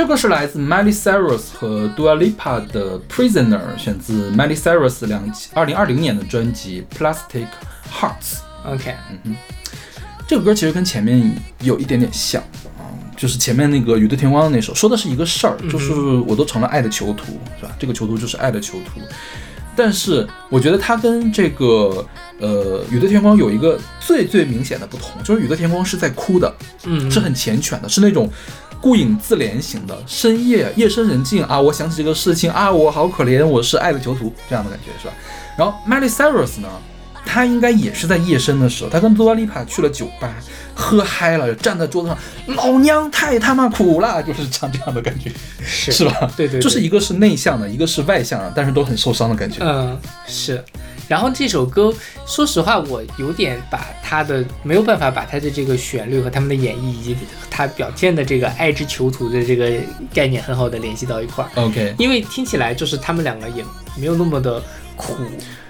[0.00, 5.22] 这首歌是来自 Miley Cyrus 和 Dua Lipa 的《Prisoner》，选自 Miley Cyrus 两
[5.52, 7.46] 二零二零年的专辑《Plastic
[7.92, 8.38] Hearts》。
[8.72, 9.36] OK，嗯哼
[10.26, 11.30] 这个歌其实跟前面
[11.60, 12.40] 有一点点像
[12.78, 15.92] 啊，就是前面那个宇多田光的那首，说的是一个事儿，就是
[16.26, 17.76] 我都成了爱的囚徒，是吧？
[17.78, 19.02] 这个囚徒就是爱的囚徒。
[19.76, 22.02] 但是我觉得它跟这个
[22.38, 28.30] 呃宇多田光有一个最最明显的不同，就是宇多田光是在哭的，嗯，是很缱绻的，是那种
[28.80, 35.14] 孤影自怜型的，深夜夜深人静啊，我想起这个事情啊，我好可怜，我是爱的囚徒这样的感觉是吧？
[35.58, 36.68] 然后 Miley Cyrus 呢，
[37.26, 40.34] 他应该也是在夜深的时候，他跟 Dua Lipa 去了酒吧，
[40.74, 42.16] 喝嗨了，站在桌子上，
[42.56, 45.30] 老娘太他妈苦了，就是唱这样的感觉，
[45.62, 46.30] 是是吧？
[46.36, 49.58] 对对对就是一个是内向的，一个是外向的，但是都很受伤的感觉。
[49.60, 50.64] 嗯，是。
[51.10, 51.92] 然后这首歌，
[52.24, 57.16] 说实话，我有点把他的没有办法把他的这个旋律和他们的演绎，以及
[57.50, 59.68] 他表现的这个爱之囚徒的这个
[60.14, 63.64] 概念很好的联系到一块儿，OK，因为听起来就是他们两个也
[63.98, 64.62] 没有那么的
[64.94, 65.16] 苦，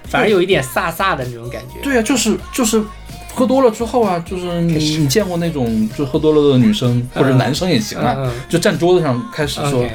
[0.04, 1.80] 反而有一点飒飒的那种感觉。
[1.82, 2.84] 对啊，就是就是。
[3.32, 9.86] 喝多了之后啊，就是你你见过那种就喝多了的女生或者男生也行啊，就站桌子上开始说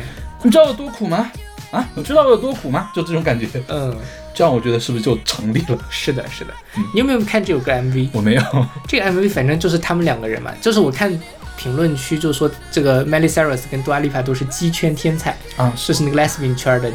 [0.41, 1.29] 你知道有多苦吗？
[1.69, 2.89] 啊，你知道有多苦吗？
[2.95, 3.93] 就这种感觉，嗯，
[4.36, 5.79] 这样我觉得是不是就成立了？
[5.89, 6.53] 是的，是的。
[6.77, 8.09] 嗯你有没有看这首歌 MV？
[8.11, 8.41] 我没有，
[8.88, 11.17] 这个 MV 反正就是他们两个人嘛，就是我看
[11.57, 16.91] 评论区就说这个 Miley Cyrus 跟 Dua Lipa 都是鸡圈天才啊就是那个 lesbian 圈的，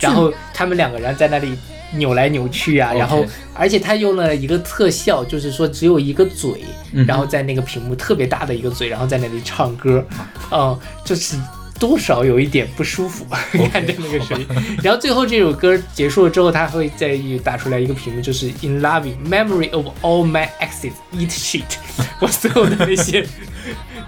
[0.00, 1.54] 然后他们两个人在那里
[1.92, 6.64] 扭来扭去啊，然后而且他用了一个特效，就是说只有一个嘴，
[7.06, 10.02] 然后在那个屏幕特别大的一个嘴，然后在那里唱歌，
[10.50, 11.36] 嗯，就是。
[11.78, 13.26] 多少有一点不舒服
[13.72, 14.46] 看着那个声音，
[14.82, 21.64] 然后最后这首歌结束了之后，他会再打出来一个屏幕，就是 In loving memory of all my exes eat shit，
[22.20, 23.26] 我所有的那些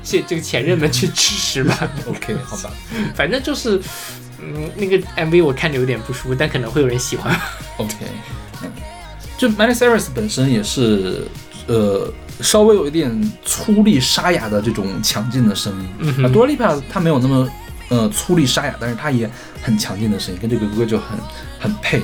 [0.02, 1.90] 这这个前任们去吃屎吧。
[2.06, 2.70] OK，好吧
[3.16, 3.80] 反正就是，
[4.40, 7.34] 嗯，那个 MV 我看着有点不舒服，但可能会有人喜欢。
[7.78, 7.94] ，OK，
[8.62, 8.70] 嗯，
[9.36, 11.26] 就 Miley Cyrus 本身也是，
[11.66, 16.24] 呃，稍微有一点粗粝沙哑的这种强劲的声音。
[16.24, 17.48] 啊，Dua Lipa 她没有那么
[17.88, 19.30] 呃粗粝沙哑，但是她也
[19.62, 21.18] 很强劲的声音，跟这个歌就很
[21.58, 22.02] 很配。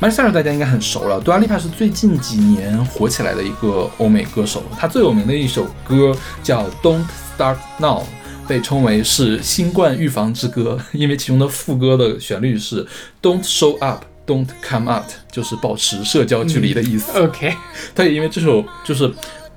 [0.00, 7.04] Miley Cyrus 大家应该很熟了，Dua Lipa 是最近几年火起来的一个欧美歌手，他最有名的一首歌叫《Don't
[7.36, 8.00] Start Now》。
[8.48, 12.84] 被称为是新冠预防之歌，因为其中的副歌的旋律是
[13.22, 17.16] "Don't show up, don't come out"，就是保持社交距离的意思。
[17.16, 17.54] OK，
[17.94, 19.08] 他也因为这首就是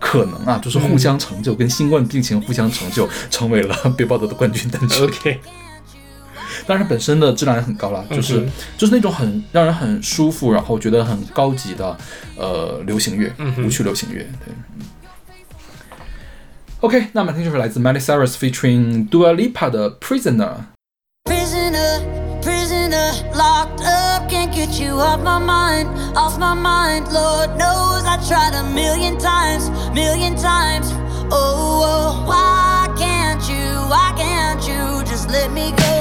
[0.03, 5.01] 可能啊，就是互相成就，跟新冠病情互相成就，成为了 Billboard 的冠军单曲。
[5.01, 5.39] OK，
[6.67, 11.97] 当然，它本身的质量也很高啦，就是、嗯就是那种很让人很舒服，然后觉得很高级的
[12.35, 14.19] 呃流行乐，嗯哼舞曲流行乐。
[14.45, 14.53] 对。
[16.81, 20.55] OK，那么听就是来自 Miley Cyrus featuring Dua Lipa 的 Prisoner。
[21.23, 22.01] Prisoner,
[22.41, 23.92] prisoner, locked up, can't
[24.53, 27.11] get you off my mind, off my mind.
[27.11, 30.91] Lord knows I tried a million times, million times.
[31.31, 35.92] Oh, oh why can't you, why can't you just let me go?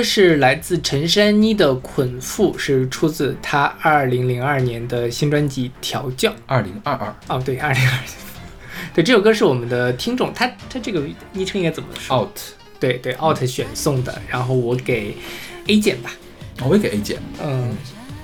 [0.00, 6.30] 歌是来自陈珊妮的《捆缚》，是出自她二零零二年的新专辑《调教》。
[6.46, 7.98] 二零二二哦，对，二零二。
[8.94, 11.02] 对，这首歌是我们的听众，他他这个
[11.34, 12.30] 昵称应该怎么说？out，
[12.80, 15.14] 对对，out 选送的，然后我给
[15.66, 16.10] A 减吧。
[16.64, 17.18] 我也给 A 减。
[17.44, 17.76] 嗯，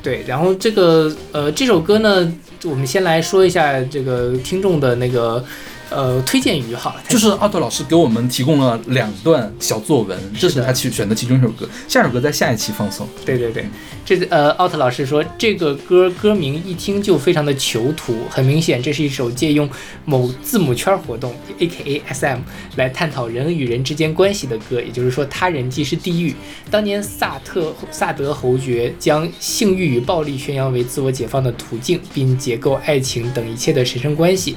[0.02, 2.32] 对，然后这个呃这首歌呢，
[2.64, 5.44] 我们先来说一下这个听众的那个
[5.90, 13.08] 呃推荐语好了，就是奥特老师给我们提供了两段小作文，这是他去选的其中一首歌，下首歌在下一期放送。
[13.24, 13.66] 对对对，
[14.04, 19.68] 这呃，奥特老师说这个歌歌名一听就非常的囚徒，很明显这是一首借用
[20.04, 22.02] 某字母圈活动 （A.K.A.
[22.08, 22.40] S.M.）
[22.76, 26.34] 来探讨人与人之间关系的歌，也就是说，他人即是地狱。
[26.70, 34.56] 当年萨特萨德侯爵将性欲与暴力宣扬为自我解放的途径，并解构爱情等一切的神圣关系。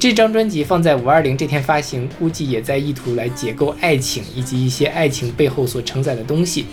[0.00, 6.64] 这张专辑放在五二零这天发行，估计也在意图来解构爱情以及一些爱情背后所承载的东西。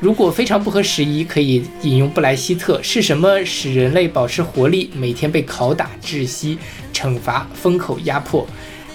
[0.00, 4.90] 如果非常不合时宜，可以引用布莱希特：是什么使人类保持活力？
[4.96, 6.58] 每天被拷打、窒息、
[6.92, 8.44] 惩罚、封口、压迫，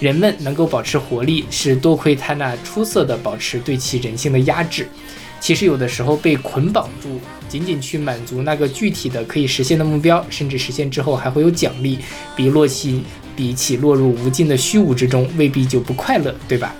[0.00, 4.86] 人们能够保持活力，是多亏他那出色的保持对其人性的压制。
[5.40, 11.98] 其实有的时候被捆绑住，仅仅去满足那个具体的可以实现的目标，甚至实现之后还会有奖励，
[12.34, 13.02] 比落起
[13.36, 16.74] 比起落入无尽的虚无之中，未必就不快乐，对吧？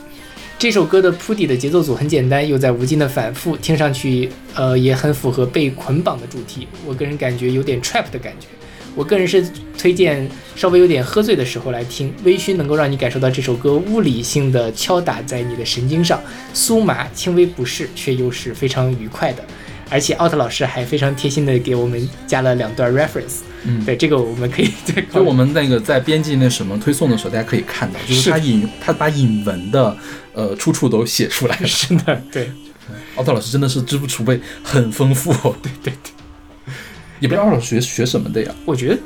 [0.59, 6.67] 这首歌的铺底的节奏组很简单，又在无尽的反复，听上去呃也很符合被捆绑的主题。
[6.87, 8.47] 我个人感觉有点 trap 的感觉。
[8.95, 9.47] 我个人是
[9.77, 16.19] 推荐稍微有点喝醉的时候来听，微醺能够让你感受到这首歌物理性的敲打在你的神经上，
[16.55, 19.45] 酥麻、轻微不适，却又是非常愉快的。
[19.91, 23.85] 而且奥特老师还非常贴心的给我们加了两段 reference，嗯。
[23.85, 24.71] 对这个我们可以
[25.13, 29.97] 就我们那个在编辑那什么推送的时候，大家可以看到，就是他引他把引文的
[30.33, 31.67] 呃出处都写出来了。
[31.69, 32.51] 是的，对。
[33.17, 36.73] 奥特老师真的是知识储备很丰富，对对对，
[37.19, 38.99] 也不知道奥特老师学学什么的呀，我觉得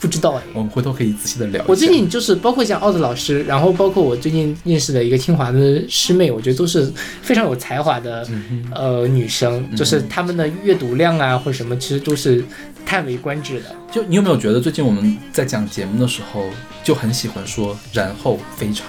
[0.00, 0.42] 不知道哎。
[0.54, 1.64] 我们回头可以仔细的聊。
[1.66, 6.90] 我最近就是包括像奥特老师，然后包括我最近认识的一个清华的师妹，我觉得都是
[7.22, 8.26] 非常有才华的、
[8.74, 12.44] 呃女生，就是她们的阅读量啊或者什么，其实都是
[12.84, 13.74] 叹为观止的。
[13.90, 16.46] 就你有没有觉得最近我们在讲节目的时候
[16.82, 18.86] 就很喜欢说然后非常，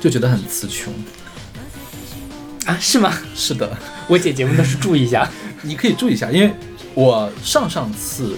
[0.00, 0.92] 就觉得很词穷。
[2.64, 3.12] 啊，是吗？
[3.34, 3.76] 是的，
[4.08, 5.28] 我剪节目的时候注意一下。
[5.62, 6.52] 你可以注意一下，因为
[6.94, 8.34] 我上上次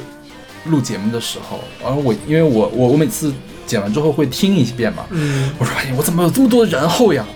[0.68, 3.32] 录节目的时候，然后我因为我我我每次
[3.66, 7.26] 剪完之后会听一遍嘛，嗯，我说哎呀，我怎么有这么多然后呀？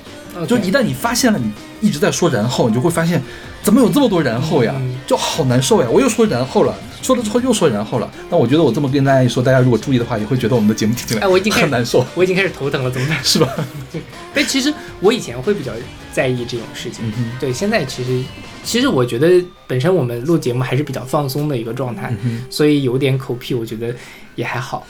[0.48, 1.52] 就一旦你发现了你
[1.86, 3.22] 一直在说然后，你就会发现
[3.62, 5.88] 怎么有这么多然后呀嗯，就好难受呀。
[5.90, 8.10] 我又说然后了，说了之后又说然后了。
[8.30, 13.18] 那我觉得我这么跟大家一说，大家如果注意的话，也会觉得我们的节目听起来哎我已经很难受，我已经开始头疼了，怎么办？
[13.22, 13.46] 是吧？
[13.92, 14.00] 对
[14.34, 15.70] 但其实我以前会比较
[16.14, 18.22] 在意这种事情，嗯对，现在其实
[18.64, 23.94] 其实我觉得本身我们录节目还是比较放松的一个状态，嗯所以有点口癖，我觉得
[24.34, 24.86] 也还好。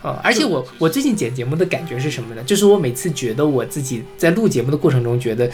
[0.00, 2.42] 呃，而且我我最近剪节目的感觉是什么呢？
[2.44, 5.50] 就是我每次觉得我自己在录节目的过程中觉得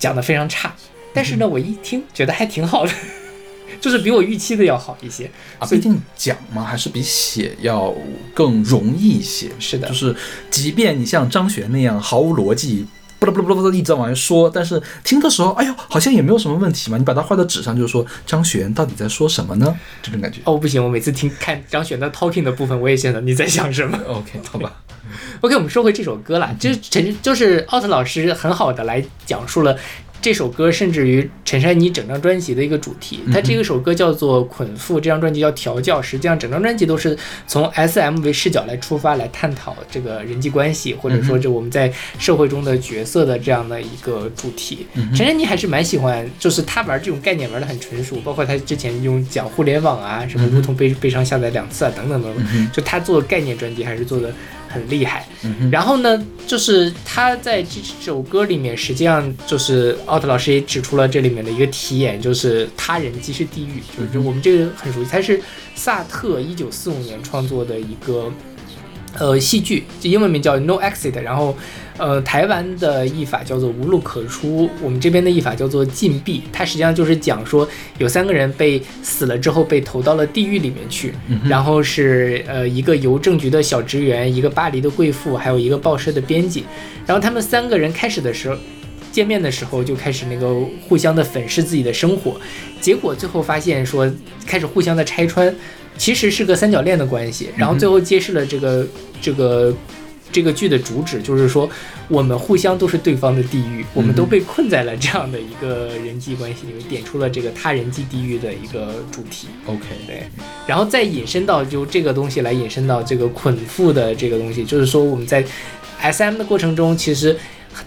[0.00, 0.74] 讲的非常差，
[1.12, 2.92] 但是呢，我一听觉得还挺好的，
[3.80, 5.30] 就是比我预期的要好一些。
[5.60, 7.94] 啊，毕竟讲嘛，还是比写要
[8.34, 9.48] 更容易一些。
[9.60, 10.14] 是的就是
[10.50, 12.84] 即便你像张悬那样毫无逻辑，
[13.24, 16.98] 不啦不啦不啦不一直在往外说，但是听的时候，哎呦，好像也没有什么问题嘛。
[16.98, 19.74] 你把它画到纸上，就是说张璇到底在说什么呢？
[20.02, 20.40] 这种感觉。
[20.44, 23.98] 哦，不行，我每次听看张璇的 talking 的部分，我也现在你在想什么。
[24.06, 24.72] OK， 好吧。
[25.40, 29.76] OK，我们说回这首歌啦，就是陈就是奥特老师很好的来讲述了
[30.24, 33.20] 这首歌，甚至于陈珊妮整张专辑的一个主题。
[33.30, 37.14] 他这个首歌叫做《捆缚》，这张专辑叫《调教》，实际上整张专辑都是
[37.46, 44.86] 从 SM 为视角来出发，来探讨这个人际关系，或者说这我们在社会中的角色的这样的一个主题。
[45.14, 54.32] 陈珊妮还是蛮喜欢，就是他玩这种概念玩的很纯熟，包括他之前用讲互联网啊，什么如同悲悲伤下载两次啊，等等等等，就他做概念专辑还是做的
[54.74, 55.26] 很厉害。
[55.70, 65.40] 然后呢，就是他在这首歌里面，实际上就是奥特老师也指出了这里面的一个题眼，就是他人即是地狱，就是我们这个很熟悉，它是
[65.76, 68.32] 萨特一九四五年创作的一个。
[69.18, 71.56] 呃，戏剧，这英文名叫 No Exit，然后，
[71.96, 76.42] 呃，台湾的译法叫做无路可出，我们这边的译法叫做禁闭。
[76.52, 86.64] 它实际上就是讲说，有三个人被死了之后被投到了地狱里面去，然后是呃一个邮政局的小职员，一个巴黎的贵妇，还有一个报社的编辑，
[87.06, 88.56] 然后他们三个人开始的时候。
[89.12, 90.52] 见面的时候就开始那个
[90.88, 92.34] 互相的粉饰自己的生活，
[92.80, 94.12] 结果最后发现说
[94.44, 95.54] 开始互相的拆穿，
[95.96, 98.86] 其实是个三角恋的关系，然后最后揭示了这个
[99.20, 99.74] 这个
[100.32, 101.70] 这个剧的主旨就是说，
[102.08, 109.46] 我们互相都是对方的地狱，我们都被困在了这样的一个人际关系里面，点出了这个他人际地狱的一个主题。
[109.66, 110.24] OK，对，
[110.66, 115.44] 然后再引申到就这个东西来引申到这个捆缚的这个东西，就是说我们在
[116.00, 117.36] S M 的过程中，其实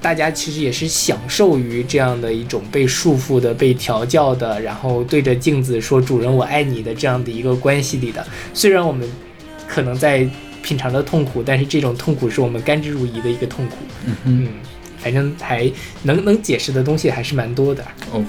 [0.01, 8.25] 大家其实也是享受于这样的一种被束缚的、被调教的，然后对着镜子说“主人我爱你”的这样的一个关系里的。
[8.53, 9.09] 虽然我们
[9.67, 10.27] 可能在
[10.61, 13.75] 品尝着痛苦，但是这种痛苦是我们甘之如饴的一个痛苦。
[14.05, 14.47] 嗯哼嗯，
[14.97, 15.71] 反正还
[16.03, 17.83] 能能解释的东西还是蛮多的。
[18.11, 18.27] ，OK，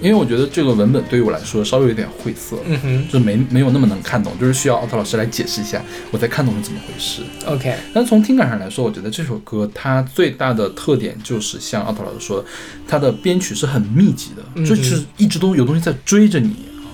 [0.00, 3.04] 因为我觉得这个文本对于我来说稍微有点晦涩，嗯哼。
[3.06, 7.22] 就是没没有那么能看懂，就是需要奥特老师来解释一下，我才看懂是怎么回事。
[7.46, 12.46] ，OK，但从听感上来说，我觉得这首歌它最大的特点就是像奥特老师说的，
[12.86, 16.50] 它的编曲是很密集的，嗯就是一直都有东西在追着你。
[16.50, 16.86] 啊，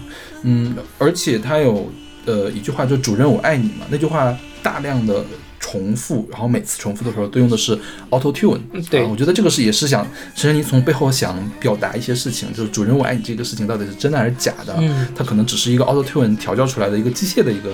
[0.43, 1.91] 嗯，而且它有
[2.27, 5.25] 呃一句话就“主人我爱你”嘛，那句话大量的
[5.61, 7.79] 重复，然后每次重复的时候都用的是
[8.11, 10.05] auto tune，嗯对啊我觉得这个是也是想
[10.35, 17.71] 陈珊妮从背后想表达一些事情，就是“主人我爱你”这个事情到底是真的还是假的，嗯它可能只是一个 auto tune 调教出来的一个机械的一个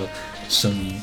[0.49, 0.93] 声音。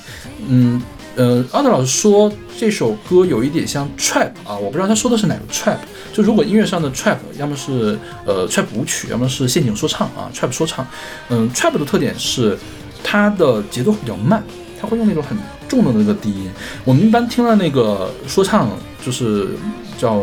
[0.46, 0.82] 嗯，
[1.16, 5.78] 呃，奥特老师说这首歌有一点像 trap 啊，我不知道他说的是哪个 trap。
[6.12, 10.86] 就如果音乐上的 trap，要么是呃 trap 舞曲，要么是陷阱说唱啊，trap 说唱。
[11.30, 12.56] 嗯，trap 的特点是
[13.02, 14.40] 它的节奏比较慢，
[14.84, 16.50] 他会用那种很重的那个低音。
[16.84, 18.68] 我们一般听到那个说唱，
[19.04, 19.48] 就是
[19.96, 20.14] 叫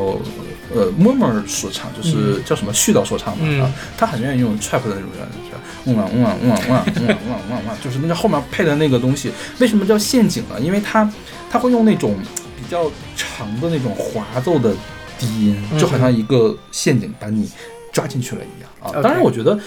[0.74, 3.46] 呃 murmur 说唱，就是叫什么絮叨说唱吧。
[3.64, 9.32] 啊，他很愿意用 trap 的那种人，就嗡啊嗡啊嗡啊嗡啊嗡啊嗡啊，就是那个后面配的那个东西。
[9.58, 10.60] 为什么叫陷阱呢？
[10.62, 11.12] 因为他
[11.50, 12.16] 他会用那种
[12.56, 14.76] 比较长的那种滑奏的
[15.18, 17.50] 低音，就好像一个陷阱把你
[17.92, 18.70] 抓进去了一样。
[18.80, 19.60] 啊，当然我觉得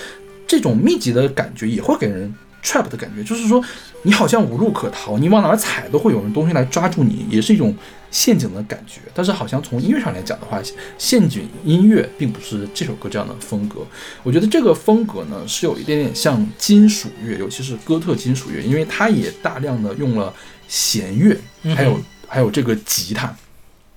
[0.47, 2.33] 这种密集的感觉也会给人。
[2.65, 3.63] Trap 的感觉，就是说
[4.03, 7.75] 你好像无路可逃，你往哪儿踩都会有人东西来抓住你，也是一种
[8.11, 9.01] 陷阱的感觉。
[9.13, 10.61] 但是好像从音乐上来讲的话，
[10.97, 13.81] 陷阱音乐并不是这首歌这样的风格。
[14.23, 20.33] 我觉得这个风格呢是有一点点像金属乐，尤其是哥特金属乐，因为它也大量的用了
[20.67, 21.39] 弦乐，
[21.77, 23.35] 还有还有这个吉他。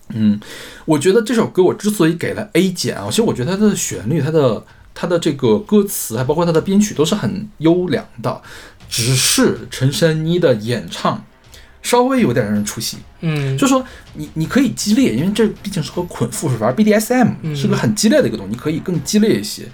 [0.09, 0.39] 嗯，
[0.85, 4.63] 我觉得这首歌我之所以给了 A 减啊，其实我觉得它的旋律、它的
[4.99, 8.41] 它的这个歌词，还包括它的编曲都是很优良的，
[8.89, 11.23] 只是陈珊妮的演唱
[11.83, 12.97] 稍微有点让人出戏。
[13.21, 13.85] 嗯，就说
[14.15, 19.67] 你你可以激烈，因为这毕竟是个捆缚是玩？BDSM 嗯是个很激烈的一个东西，你可以更激烈一些。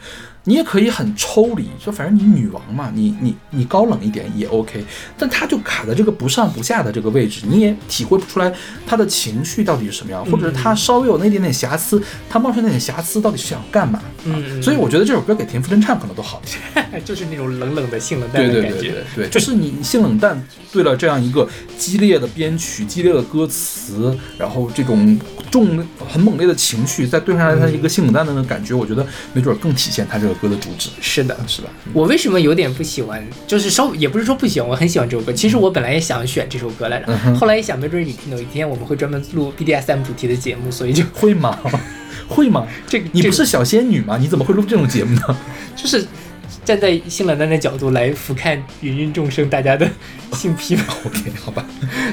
[0.46, 4.84] 你也可以很抽离，就反正你女王嘛，你你你高冷一点也 OK，
[5.18, 8.54] 但她就卡在这个不上不下的这个位置，你也体会不出来
[8.86, 14.02] 她的情绪到底是什么样，或者是她稍微有那点点瑕疵，她冒出那点瑕疵到底是想干嘛？
[14.26, 16.58] 嗯，所以我觉得这首歌给田馥甄唱可能都好一些。
[17.04, 18.80] 就是那种冷冷的性冷淡对的感觉。
[18.80, 20.42] 对对对对，就是你你性冷淡
[20.72, 25.18] 对了这样一个激烈的编曲、激烈的歌词，然后这种
[25.54, 31.70] 重很猛烈的情绪，再对上来它一个性冷淡的那个感觉，我觉得没准儿更体现他这个歌的主旨，是的，是吧？
[31.94, 33.24] 我为什么有点不喜欢？
[33.46, 35.32] 就是稍微也不是说不喜欢，我很喜欢这首歌。
[35.32, 41.60] 其实我本来也想选这首歌来着，嗯后来一想，没准有有一天我们会专门录 BDSM 主题的节目，所以就会吗？
[42.28, 42.66] 会吗？
[42.88, 44.18] 这个这个你不是小仙女吗？
[44.18, 45.38] 你怎么会录这种节目呢？
[45.76, 46.04] 就是
[46.66, 49.90] 站在性冷淡的角度来俯瞰芸芸众生大家的
[50.34, 50.84] 性癖嘛？
[51.06, 51.66] OK，好吧。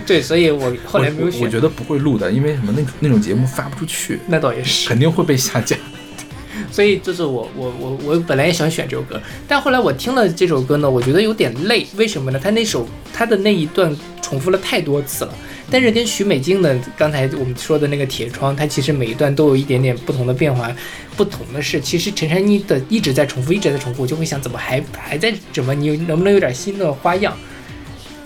[0.07, 1.41] 对，所以我后来没有选。
[1.41, 2.73] 我我觉得不会录的，因为什么？
[2.77, 5.77] 那那种节目发不出去，那倒也是，肯定会被下架。
[6.71, 11.87] 所以就是我我我我本来也想选这首歌，但后来我听了这首歌呢，我觉得有点累。
[11.97, 12.39] 为什么呢？
[12.43, 15.35] 他那首他的那一段重复了太多次了。
[15.71, 20.75] 但是跟许美静的刚才我们说的那个铁窗，它其实每一段都有一点点不同的变化。
[21.17, 27.37] 不同的是，其实陈珊妮的一直在重复，一直在重复，我就会想怎么还还在怎么你能不能有点新的花样？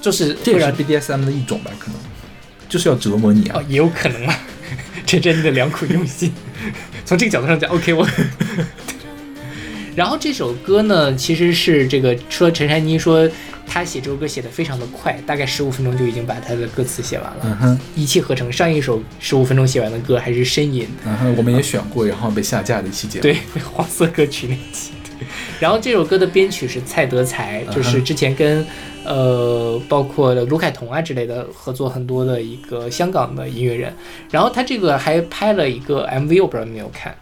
[0.01, 2.01] 就是这也是会让 BDSM 的一种吧，可能
[2.69, 3.65] 就是要折磨你啊哦。
[3.69, 4.39] 也有可能啊，
[5.07, 6.33] 陈珊妮的良苦用心。
[7.05, 8.09] 从这个角度上讲，OK，我。
[9.97, 13.29] 然后这首歌呢，其实是这个说陈珊妮说
[13.67, 18.53] 她写这首歌写的非常的快，大概十五分钟就已经把他的歌词写完了，嗯哼，一气呵成。
[18.53, 23.23] 上一首十五分钟写完的歌还是《呻吟》，嗯哼，我们也选过，然后被下架的一期节目。
[23.23, 23.37] 对，
[23.73, 24.93] 黄色歌曲那期。
[25.19, 25.27] 对，
[25.59, 28.65] 然后这首歌的编曲是蔡德才，就是之前跟
[29.05, 33.93] 呃包括卢凯彤啊之类的合作很多的一个香港的音乐人。
[34.31, 37.17] 然后他这个还拍了一个 MV，我不知道你有没有看，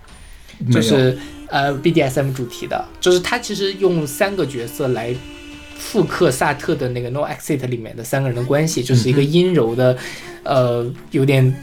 [0.71, 1.17] 就是
[1.49, 5.15] 呃 BDSM 主题的，就是他其实用三个角色来。
[5.85, 9.97] 复刻萨特的那个《No Exit》里面的三个人的关系，就是一个阴柔的，
[10.45, 11.55] 呃，有点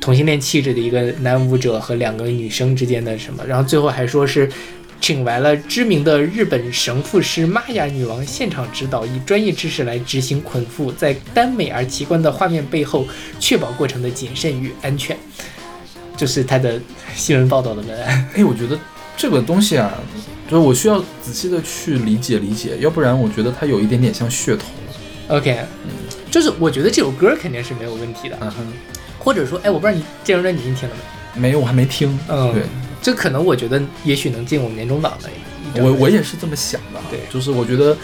[0.00, 4.50] 同性恋气质的一个男舞者和两个女生之间的什么，然后最后还说是
[5.00, 13.06] 请来了知名的日本神父师玛雅女王现场指导，以专业知识来执行捆缚，在耽美而奇观的画面背后，
[13.38, 15.16] 确保过程的谨慎与安全。
[16.16, 16.80] 就是他的
[17.14, 18.28] 新闻报道的文案。
[18.34, 18.76] 哎，我觉得
[19.18, 19.92] 这个东西啊，
[20.48, 24.64] 就是我需要仔细的去理解理解，要不然我觉得它有一点点像噱头。
[25.28, 25.90] OK，嗯
[26.30, 28.66] 就是我觉得这首歌肯定是没有问题的，嗯哼，
[29.18, 30.94] 或者说，哎，我不知道你这张专辑你听了
[31.34, 31.40] 没？
[31.42, 32.16] 没有，我还没听。
[32.28, 32.62] 嗯对，
[33.02, 37.00] 这可能我觉得也许能进我们年终档的我我也是这么想的。
[37.10, 37.96] 对就是我觉得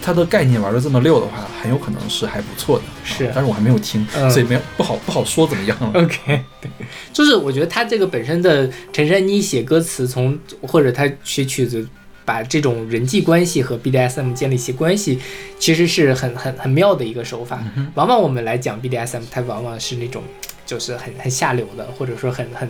[0.00, 2.84] 它的概念玩的这么溜的话，很有可能是还不错的。
[3.04, 5.90] 是啊但是我还没有听，嗯所以没有不好不好说怎么样了。
[6.00, 6.70] OK，对，
[7.12, 11.86] 就是我觉得他这个本身的陈珊妮写歌词从，或者他写曲子，
[12.24, 15.18] 把这种人际关系和 BDSM 建立起关系，
[15.58, 17.62] 其实是很很很妙的一个手法。
[17.94, 20.22] 往往我们来讲 BDSM，它往往是那种
[20.64, 22.68] 就是很很下流的，或者说很很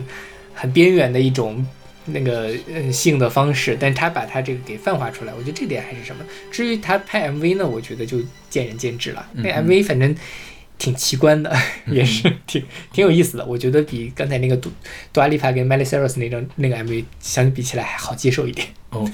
[0.55, 1.67] 很边缘的一种。
[2.07, 6.25] 那个嗯性的方式，但他把他这个给泛化出来，我觉得这点还是什么。
[6.51, 9.27] 至于他拍 MV 呢，我觉得就见仁见智了。
[9.35, 10.15] 那嗯 MV 反正
[10.79, 11.55] 挺奇观的，
[11.87, 13.45] 也是挺挺有意思的。
[13.45, 14.71] 我觉得比刚才那个杜
[15.13, 18.69] 杜阿丽帕跟 Miley Cyrus 那张那个 MV 相比起来还好接受一点。
[18.91, 19.13] OK，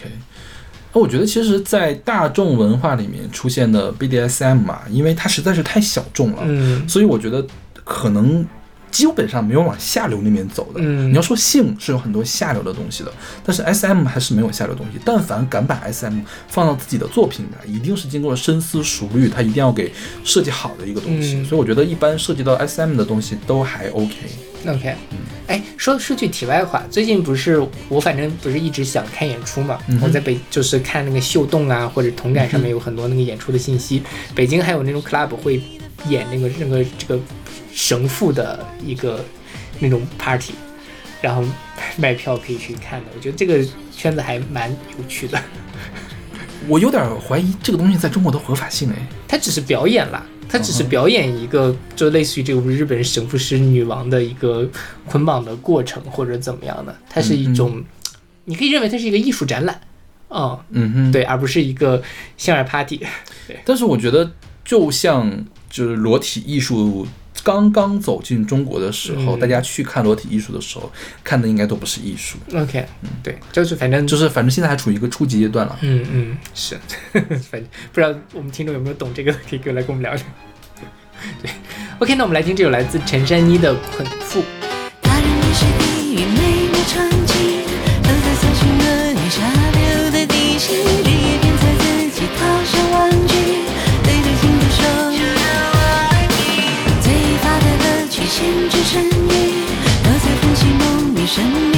[0.93, 7.47] 那我觉得其实，在大众文化里面出现的 BDSM 嘛，因为它实在是太小众了，嗯所以我觉得
[7.84, 8.47] 可能
[8.93, 10.80] 基本上没有往下流那边走的。
[10.80, 13.12] 嗯你要说性是有很多下流的东西的，
[13.45, 15.01] 但是 SM 还是没有下流东西。
[15.05, 21.36] 但凡敢把 SM 放到自己的作品里，一定是经过深思熟虑，他一定要给设计好的一个东西。
[21.38, 24.14] 嗯所以我觉得一般涉及到 SM 的东西都还 OK。
[24.64, 24.95] OK，
[25.49, 34.03] 哎，说说句题外话，最近不是我反正不是一直想看演出嘛，嗯我在北就是看那个秀动啊或者同感上面有很多那个演出的信息，
[34.36, 35.61] 北京还有那种 club 会
[36.09, 37.20] 演那个那个这个
[37.73, 39.25] 神父的一个
[39.79, 40.53] 那种 party，
[41.20, 41.43] 然后
[41.97, 43.64] 卖票可以去看的，我觉得这个
[43.95, 45.41] 圈子还蛮有趣的。
[46.68, 48.97] 我有点怀疑这个东西在中国的合法性哎。
[49.27, 54.68] 它只是表演啦，它只是表演一个，就类似于这个日本神父是女王的一个
[55.07, 56.95] 捆绑的过程，或者怎么样的。
[57.09, 57.83] 它是一种，
[58.45, 59.81] 你可以认为它是一个艺术展览，
[60.29, 62.01] 嗯、嗯哼，对，而不是一个
[62.37, 63.01] 性爱 party。
[63.64, 64.31] 但是我觉得，
[64.64, 67.05] 就像就是裸体艺术
[67.45, 70.91] 刚刚走进中国的时候，嗯大家去看裸体艺术的时候，
[71.24, 75.76] 看的应该都不是艺术，OK，嗯对，就是反正就是反正现在还处于一个初级阶段了。
[75.83, 76.78] 嗯嗯是，
[77.12, 80.22] 反正不知道我们听众有没有懂这个，可以给我来跟我们聊聊。
[81.41, 81.51] 对
[81.99, 84.41] ，OK，那我们来听这首来自陈珊妮的《捆缚》。
[101.41, 101.72] 梦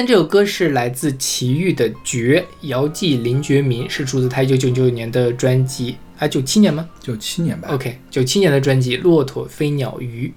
[0.00, 7.68] 现这首歌是来自齐豫的《绝》，姚记林觉民是出自他一九九九年的专辑啊，九七年吗九七年吧。
[7.70, 10.32] ？OK，九七年的专辑《骆驼飞鸟鱼》，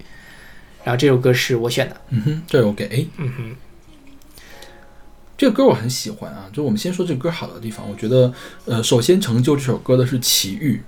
[0.84, 3.08] 然后这首歌是我选的，嗯哼，这是我给 A。
[3.16, 3.56] 嗯哼，
[5.38, 8.34] 这个歌我很喜欢啊，就我们先说这个歌好的地方，我觉得，
[8.66, 10.78] 呃，首先成就这首歌的是齐豫，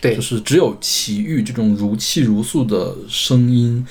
[0.00, 3.84] 对就是只有齐豫这种如泣如诉的声音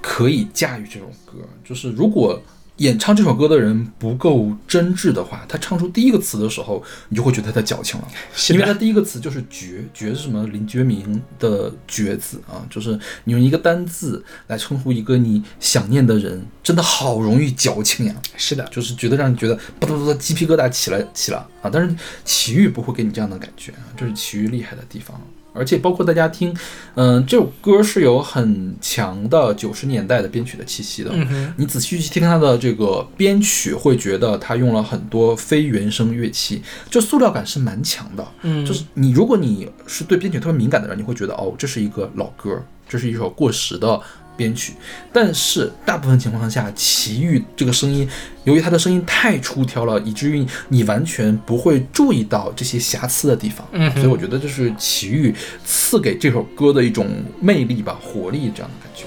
[0.00, 1.46] 可以驾驭这首歌。
[1.62, 2.42] 就是如果
[2.78, 8.08] 演唱这首歌的人不够真挚的话，他唱出第一个词的时候，你就会觉得他矫情了。
[8.50, 10.44] 因为他第一个词就是“绝”，“绝”是什么？
[10.48, 21.70] 林觉民的“绝”字啊，就是你用一个单字来称呼一个你想念的人，真的好容易矫情呀，是的，就是觉得让你觉得不嘟嘟的鸡皮疙瘩起来起了啊。
[21.72, 21.94] 但是
[22.24, 25.20] 齐豫不会给你这样的感觉啊，这是齐豫厉害的地方。
[25.52, 26.56] 而且包括大家听，
[26.94, 31.10] 嗯、这首歌是有很强的九十年代的编曲的气息的。
[31.12, 38.26] 嗯，你仔细去听它的这个编曲，会觉得它用了很多非原声乐器，就塑料感是蛮强的。
[38.42, 44.00] 嗯，就是你，如果你是对编曲特别敏感的人，你会觉得哦，这是一个老歌，这是一首过时的
[44.36, 44.74] 编曲。
[45.12, 48.08] 但是大部分情况下，齐豫这个声音，
[48.44, 53.66] 由于他的声音太出挑了，以至于你完全不会注意到这些瑕疵的地方。
[53.72, 57.06] 嗯所以我觉得这是齐豫赐给这首歌的一种
[57.40, 59.04] 魅力吧，活力这样的感觉。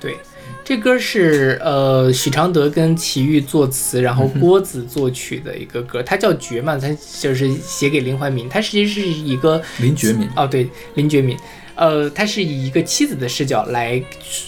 [0.00, 0.16] 对，
[0.62, 11.34] 这歌是呃许常德跟齐豫作词，然后郭子作曲的一个歌，它叫《绝》嘛，它就是写给林怀民，它其实是一个林觉民，哦，对，林觉民，
[11.74, 14.02] 呃，他是以一个妻子的视角来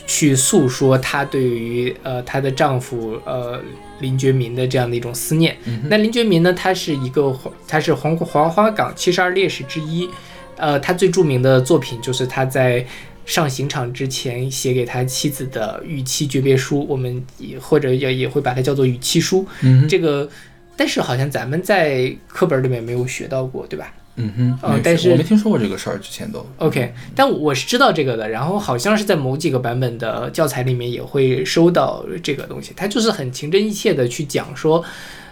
[0.07, 3.61] 去诉说她对于呃她的丈夫呃
[4.01, 5.57] 林觉民的这样的一种思念。
[5.85, 10.09] 那林觉民呢，他是一个他是黄黄花岗七十二烈士之一，
[10.57, 12.87] 呃，他最著名的作品就是他在。
[13.27, 19.45] 上刑场之前写给他妻子的与妻诀别书，我们也或者也也会把它叫做与妻书。
[19.63, 20.31] 嗯，这个，
[20.77, 23.93] 但是好像咱们在课本里面没有学到过，对吧？
[24.17, 26.45] 嗯哼，但是我没听说过这个事儿，之前都。
[26.59, 34.83] OK，但我是知道这个的，然后好像是在某几个版本的教材里面也会收到这个东西，他就是很情真意切的去讲说，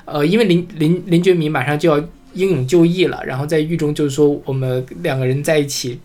[0.05, 1.99] 呃，因为林林林觉民马上就要
[2.35, 5.99] 英勇就义了，然后在狱中就是说我们两个人在一起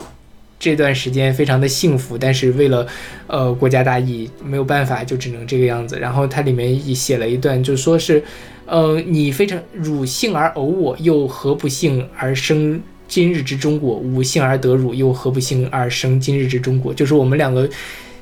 [0.57, 2.85] 这段时间非常的幸福，但是为了
[3.27, 5.97] 呃国家大义没有办法，就只能这个样子。
[5.97, 8.21] 然后它里面也写了一段，就是说是，
[8.69, 13.95] 呃，你非常汝幸而偶我，又何不幸而生今日之中国？
[13.95, 16.93] 吾幸而得汝，又何不幸而生今日之中国？
[16.93, 17.67] 就是我们两个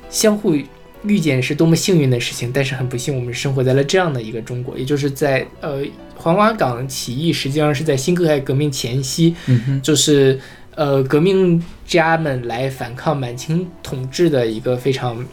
[0.10, 0.56] 相互
[1.04, 5.84] 遇见是多么幸运的事情，但是很不幸，我们生活在了这样的一个中国，也就是在呃
[6.16, 10.39] 黄花岗起义，实际上是在辛亥革命前夕，嗯，就是
[10.76, 15.26] 呃革命家们来反抗满清统治的一个非常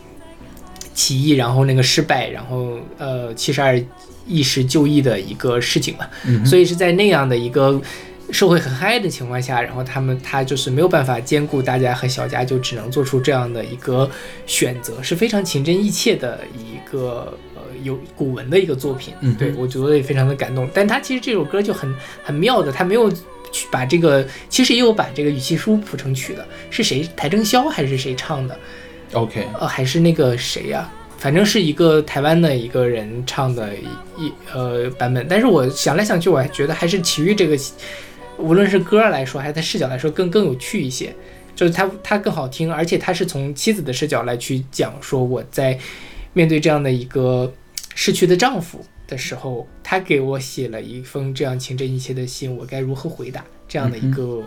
[0.93, 3.81] 起义，然后那个失败，然后呃七十二
[4.27, 6.07] 义士就义的一个事情嘛。
[6.27, 7.81] 嗯所以是在那样的一个
[8.31, 14.11] 社会很嗨的情况下，然后他们他就是没有办法兼顾大家和小家，就只能做出这样的一个
[14.47, 19.14] 选择，是非常情真意切的一个呃有古文的一个作品。
[19.20, 20.68] 嗯对我觉得也非常的感动。
[20.72, 23.12] 但他其实这首歌就很很妙的，他没有。
[23.53, 27.09] 去把这个，其实也有把这个语气书谱成曲的，是谁？
[27.16, 28.59] 邰正宵还是谁唱的
[29.12, 30.91] ？OK，呃，还是那个谁呀、
[31.25, 35.27] 反正是一个台湾的一个人唱的一一呃版本。
[35.27, 37.57] 但是我想来想去，我还觉得还是齐豫这个，
[38.37, 41.16] 无论是歌来说，还是他视角来说，更更有趣一些。
[41.57, 45.79] 就是他他更好听，而且他是从妻子的视角来去讲，说我在
[46.35, 47.51] 面对这样的一个
[47.95, 54.43] 逝去的丈夫的时候，他给我写了一封这样情真意切的信，我该如何回答这样的一个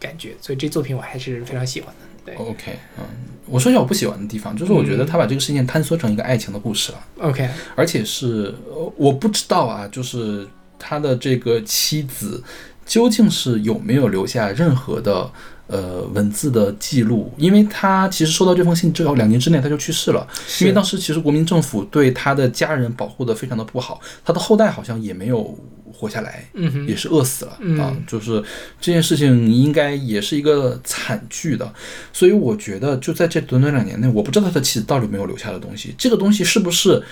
[0.00, 0.32] 感觉。
[0.40, 2.07] 所以这作品我还是非常喜欢的。
[2.36, 2.46] 对。
[2.46, 3.04] OK，嗯，
[3.46, 10.46] 我说一下我不喜欢的地方，就是我觉得他把这个事件坍缩成一个爱情的故事了，，OK，而且是呃我不知道啊，就是
[10.78, 12.42] 他的这个妻子
[12.84, 15.30] 究竟是有没有留下任何的
[15.68, 20.26] 呃文字的记录，因为他其实收到这封信之后，两年之内他就去世了，
[20.60, 25.56] 因为当时其实国民政府对他的家人保护的非常的不好，他的后代好像也没有
[25.92, 26.48] 活下来。
[26.54, 28.42] 嗯哼，也是饿死了、啊嗯，就是
[28.80, 31.72] 这件事情应该也是一个惨剧的，
[32.12, 37.02] 所以我觉得就在这短短两年内，我不知道他的妻子到底有没有留下的东西，这个东西是不是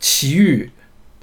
[0.00, 0.70] 奇遇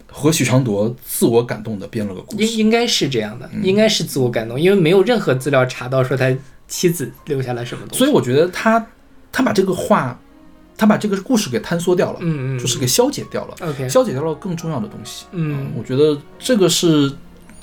[0.07, 2.45] 和许常铎自我感动的编了个故事。
[2.45, 3.63] 应应该是这样的，嗯。
[3.63, 6.35] 应该是自我感动，因为没有任何资料查到说他
[6.67, 7.97] 妻子留下来什么东西。
[7.97, 8.85] 所以我觉得他
[9.31, 10.19] 他把这个话，
[10.77, 15.25] 他把这个故事给坍缩掉了，嗯嗯，就是给消解掉了，OK，消解掉了更重要的东西。
[15.31, 17.11] 嗯我觉得这个是，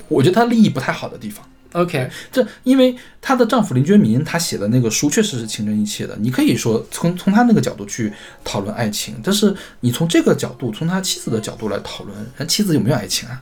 [0.07, 1.45] 我觉得他利益不太好的地方。
[1.73, 13.41] OK，这因为她的丈夫林觉民他写的那个书确实是情真意切的，你可以说从从他那个角度去讨论爱情，但是你从这个角度，从他妻子的角度来讨论，他妻子有没有爱情啊？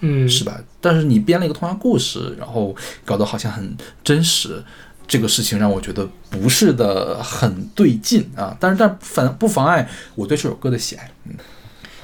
[0.00, 0.60] 嗯，是吧？
[0.80, 2.74] 但是你编了一个童话故事，然后
[3.04, 4.62] 搞得好像很真实，
[5.06, 8.56] 这个事情让我觉得不是的很对劲啊。
[8.60, 11.10] 但是但反不妨碍我对这首歌的喜爱。
[11.24, 11.34] 嗯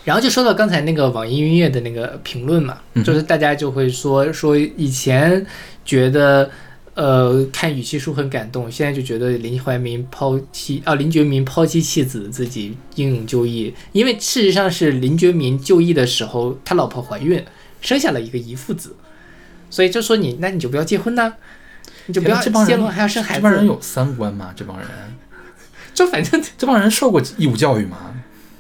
[0.05, 5.47] 然后就说到刚才那个网易音乐的那个评论嘛，嗯就是大家就会说说以前
[5.83, 6.51] 觉得
[6.93, 17.43] 呃看语气书很感动，现在就觉得林怀民抛弃啊林觉民抛弃妻子，自己英勇就义，因为事实上是林觉民就义的时候，他老婆怀孕，
[17.85, 18.97] 生下了一个遗腹子，
[19.71, 21.33] 所以就说你那你就不要结婚呐、
[22.07, 24.53] 你就不要结婚还要生孩子，这帮人有三观吗？
[24.57, 24.89] 这帮人，
[25.95, 28.13] 就反正这帮人受过义务教育吗？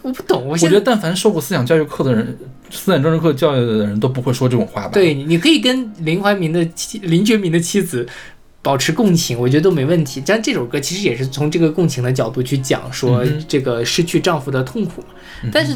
[0.02, 2.36] 我不懂，我我觉得但凡受过思想教育课的人，
[2.70, 8.06] 思想政治课教育的人都不会说这种话吧？，对，你可以跟林怀民的妻林觉民的妻子
[8.60, 10.22] 保持共情，我觉得都没问题。
[10.26, 15.08] 但这首歌其实也是从这个共情的角度去讲说这个失去丈夫的痛苦嘛。
[15.50, 15.74] 但是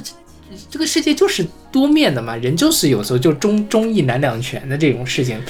[0.50, 5.40] 这这个世界就是多面的嘛，人就是有时候就忠忠义难两全的这种事情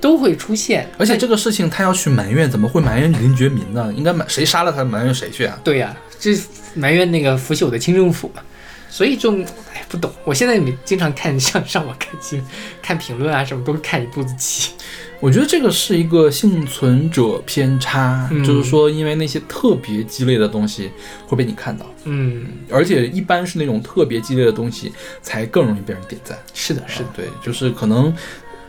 [0.00, 0.88] 都会出现。
[0.98, 3.92] 而且这个事情他要去埋怨，怎么会埋怨林觉民呢？
[3.96, 5.58] 应该埋谁杀了他，埋怨谁去啊？
[5.62, 6.36] 对呀、这
[6.74, 8.42] 埋怨那个腐朽的清政府嘛。
[8.88, 9.36] 所以就
[9.74, 12.42] 哎不懂，我现在也经常看像上网看新
[12.80, 14.72] 看评论啊什么，都是看一肚子气。
[15.20, 18.44] 我觉得这个是一个幸存者偏差，嗯。
[18.44, 20.90] 就是说，因为那些特别激烈的东西
[21.26, 24.92] 会被你看到，嗯，而且一般是那种特别激烈的东西
[25.22, 26.38] 才更容易被人点赞。
[26.52, 28.14] 是的，是的，对，就是可能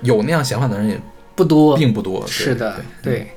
[0.01, 0.99] 有那样想法的人也
[1.35, 2.25] 不多，并不多。
[2.27, 3.27] 是的，对，对，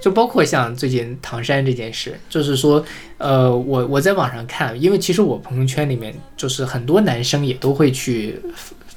[0.00, 2.84] 就包括像最近唐山这件事，就是说，
[3.16, 8.40] 呃，我我在网上看，因为其实我朋友圈里面就是很多男生也都会去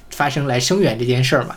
[0.10, 1.56] 发声来声援这件事儿嘛，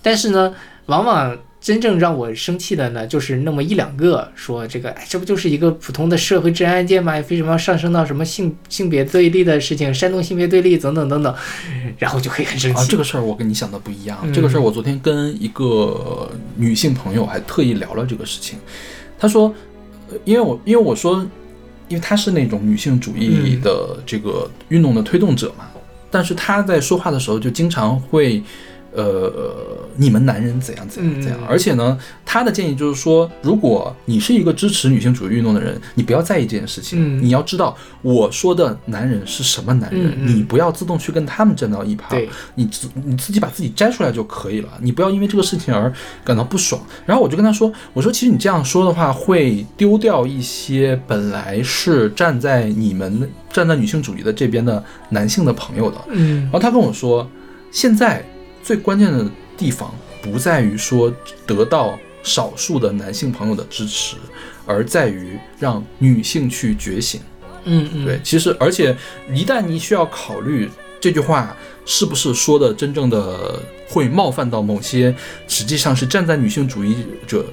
[0.00, 0.54] 但是呢，
[0.86, 7.14] 往往真正让我生气的呢，就是那么一两个说这个，哎，这不就是一个普通的社会治安案件吗？
[7.28, 11.34] 为什么要上升到什么性性别对立的事情，煽动性别对立等等等等，
[11.98, 12.92] 然后就可以很生啊，气。
[12.92, 14.16] 这个事儿我跟你想的不一样。
[14.22, 18.56] 嗯这个事儿我昨天跟一个女性朋友还特意聊了这个事情。
[19.18, 19.52] 她说，
[20.10, 21.26] 呃因为我因为我说，
[21.88, 25.66] 因为她是那种女性主义嗯的这个运动的推动者嘛，
[26.08, 28.40] 但是她在说话的时候就经常会。
[28.94, 42.18] 呃，你们男人怎样怎样怎样嗯，而且呢，他的建议就是说，如果你是一个支持女性主义运动的人，你不要在意这件事情，嗯你要知道我说的男人是什么男人，你不要自动去跟他们站到一旁，
[42.54, 45.92] 你自你自己把自己摘出来就可以了，你不要因为这个事情而
[46.24, 46.80] 感到不爽。
[47.04, 55.98] 然后我就跟他说，我说其实你这样说的话，会丢掉一些本来是站在你们站在女性主义的这边的男性的朋友的。
[56.08, 57.28] 嗯然后他跟我说，
[57.70, 58.24] 现在
[58.68, 59.90] 最关键的地方
[60.20, 61.10] 不在于说
[61.46, 64.14] 得到少数的男性朋友的支持，
[64.66, 67.18] 而在于让女性去觉醒。
[67.64, 68.94] 嗯嗯，对，其实而且
[69.32, 70.68] 一旦你需要考虑
[71.00, 71.56] 这句话
[71.86, 73.58] 是不是说的真正的
[73.88, 75.14] 会冒犯到某些
[75.46, 77.46] 实际上是站在女性主义者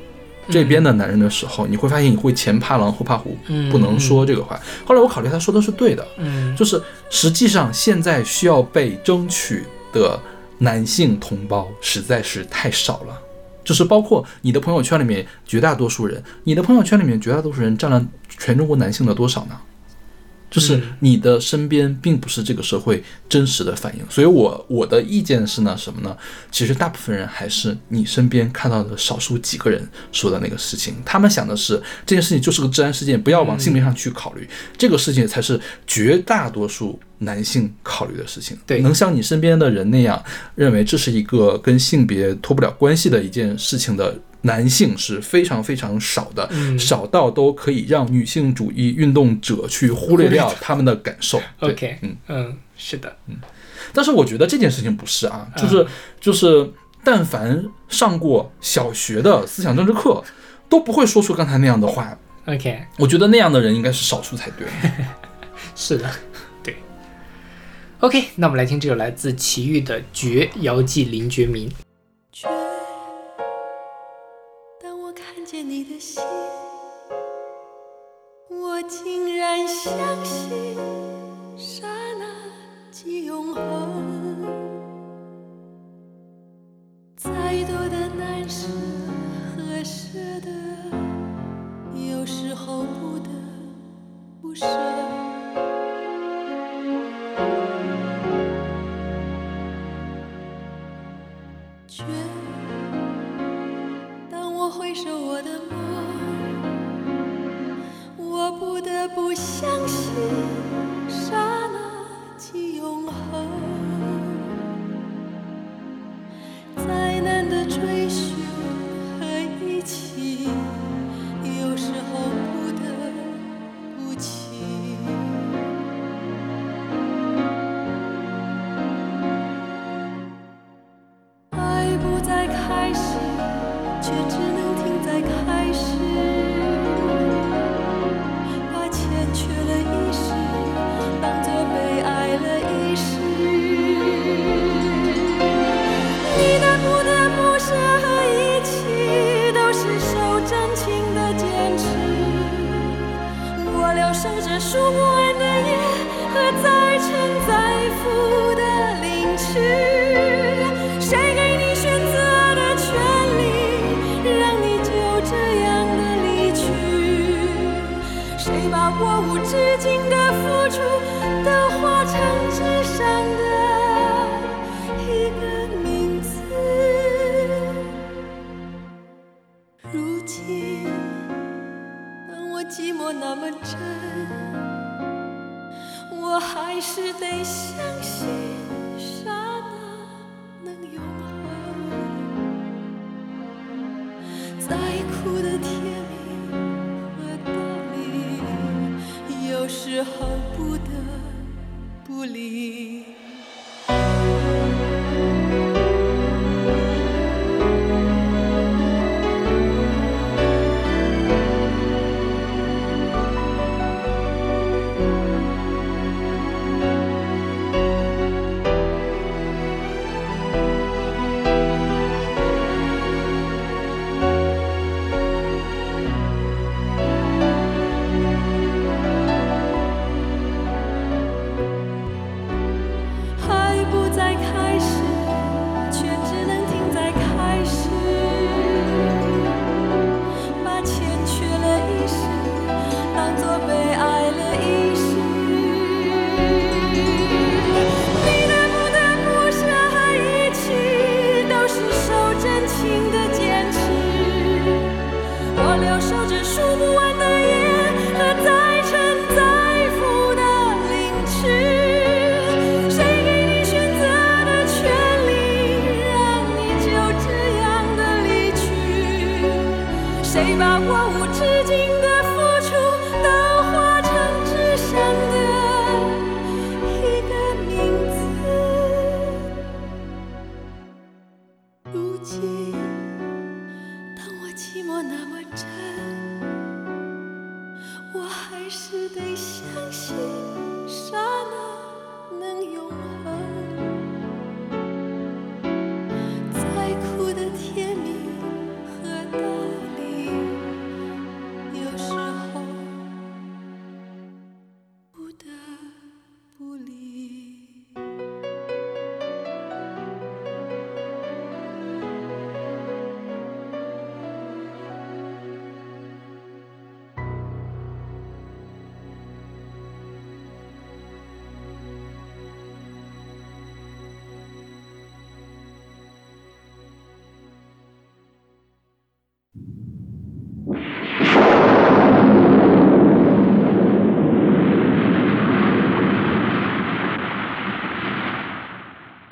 [0.49, 4.59] 这边的男人的时候，你会发现你会前怕狼后怕虎，嗯不能说这个话。
[4.85, 9.63] 后来我考虑他说的是对的，嗯，就是实际上现在需要被争取
[9.93, 10.19] 的
[10.59, 13.21] 男性同胞实在是太少了。
[13.63, 19.59] 就是包括你的朋友圈里面绝大多数人，你的朋友圈里面绝大多数人占了全中国男性的多少呢？
[20.55, 20.81] 就是嗯。
[21.01, 26.15] 你的身边并不是这个社会真实的反应，所以我我的意见是呢什么呢？
[26.49, 34.47] 其实大部分人还是你身边看到的少数几个人说的那个事情，他们想的是这件事情就是个治安事件，不要往性别上去考虑，
[34.77, 38.57] 这个事情才是绝大多数男性考虑的事情。
[38.65, 38.81] 对。
[38.81, 40.23] 能像你身边的人那样
[40.55, 51.41] 认为这是一个跟性别脱不了关系的一件事情的男性是非常非常少的，嗯少到都可以让女性主义运动者去忽略掉他们的感受。
[51.59, 53.35] OK，嗯，嗯，是的，嗯
[53.93, 55.87] 但是我觉得这件事情不是啊，嗯就是
[56.19, 56.71] 就是，
[57.03, 60.23] 但凡上过小学的思想政治课，
[60.69, 62.17] 都不会说出刚才那样的话。
[62.45, 64.67] OK，我觉得那样的人应该是少数才对。
[65.75, 66.09] 是的，
[66.63, 66.75] 对。
[68.01, 71.67] OK，那我们来听这首来自齐豫的《绝》，遥寄林觉民。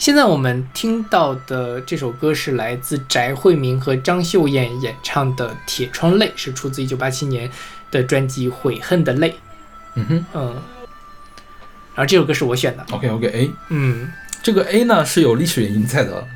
[0.04, 7.50] 现在我们听到的这首歌是来自翟慧明和张秀燕演唱的《铁窗泪》，是出自1987年
[7.90, 9.30] 的专辑《悔恨的泪》。
[9.96, 10.26] 嗯哼。
[10.34, 10.62] 嗯，
[11.96, 12.86] 然后这首歌是我选的。
[12.92, 14.12] ，OK OK A，嗯。
[14.42, 16.28] 这个 A 呢是有历史原因在的，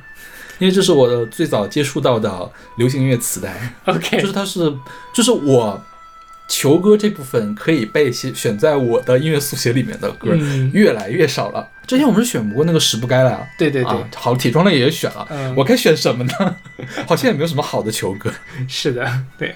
[0.60, 4.73] 因为这是我的最早接触到的流行音乐磁带，，OK，就是它是
[5.14, 5.84] 就是我
[6.48, 11.68] 球歌这部分可以被选选在我的音乐速写里面的歌，嗯，越来越少了。
[11.88, 16.55] 之前我们是选不过那个十不该了啊，对对对，啊好，铁窗泪也选了，嗯我该选什么呢？
[17.07, 18.30] 好像也没有什么好的球歌。
[18.68, 19.09] 是的，
[19.39, 19.55] 对。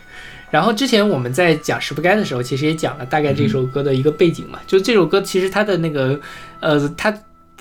[0.50, 4.60] 然后之前我们在讲《十不该》的时候，其实也讲了大概这首歌的一个背景嘛。
[4.66, 6.20] 就这首歌其实它的那个，
[6.60, 7.14] 呃，它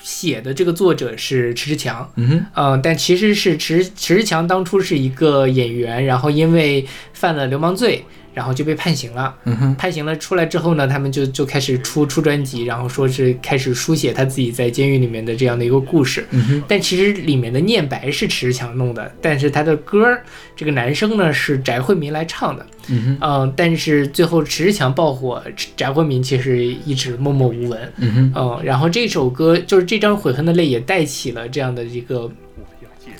[0.03, 9.35] 写的这个作者是迟志强，嗯，但其实是迟迟志强当初是一个演员，然后因为犯了流氓罪，然后就被判刑了。
[9.79, 16.27] 判刑了出来之后呢，他们就就开始出出专辑，然后说是开始书写他自己在监狱里面的这样的一个故事。
[16.67, 20.23] 但其实里面的念白是迟志强弄的，但是他的歌儿，
[20.55, 22.67] 这个男生呢是翟惠民来唱的。
[22.89, 25.43] 嗯哼，嗯，但是最后迟志强爆火，
[25.77, 27.93] 翟惠民其实一直默默无闻。
[27.99, 32.31] 嗯哼，嗯，然后这首歌就是这张《悔恨的泪》也带起了这样的一个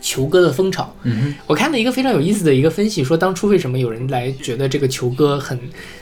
[0.01, 0.95] 球歌的风潮。
[1.03, 5.59] 嗯，我看了一个非常有意思的一个分析，说当初为什么有人来觉得这个球歌很，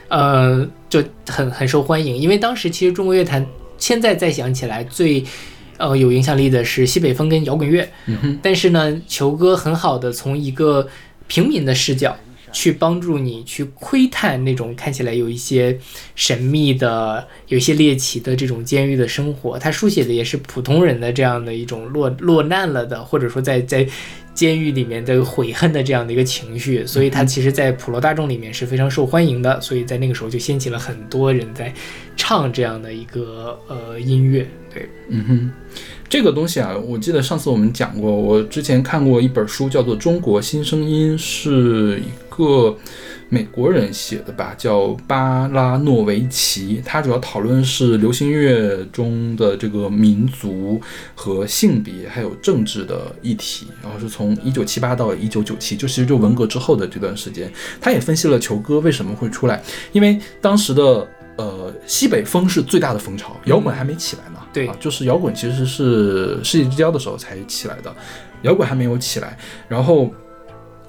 [0.09, 3.47] 呃，就很很受欢迎，因为当时其实中国乐坛
[3.77, 5.25] 现在再想起来最。
[5.81, 10.89] 呃，有影响力的是西北风跟摇滚乐，嗯，但是呢，球哥很好的从一个
[11.29, 12.17] 平民的视角
[12.53, 15.79] 去帮助你去窥探那种看起来有一些
[16.15, 19.59] 神秘的、有一些猎奇的这种监狱的生活。
[19.59, 23.87] 他书写的也是普通人的这样的一种落落难了的，或者说在在
[24.35, 26.87] 监狱里面的悔恨的这样的一个情绪。
[26.87, 29.61] 所以他其实，在普罗大众里面是非常受欢迎的。
[29.61, 31.73] 所以在那个时候就掀起了很多人在
[32.17, 34.47] 唱这样的一个呃音乐。
[34.73, 35.51] 对，嗯哼，
[36.09, 42.05] 这个东西啊，我记得上次我们讲过，我之前看过一本书，叫做《中国新声音》，是一
[42.39, 42.75] 个
[43.29, 46.81] 美国人写的吧，叫巴拉诺维奇。
[46.85, 50.81] 他主要讨论是流行乐中的这个民族
[51.15, 57.53] 和性别还有政治的议题，然后是从一九七八到一九九七，就其实就文革之后的这段时间。
[57.81, 59.61] 他也分析了球歌为什么会出来，
[59.93, 61.07] 因为当时的。
[61.39, 64.41] 呃，西北风是最大的风潮，摇滚还没起来呢。
[64.53, 67.95] 对啊，就是摇滚其实是世纪之交的时候才起来的，
[68.43, 69.39] 摇滚还没有起来。
[69.69, 70.13] 然后，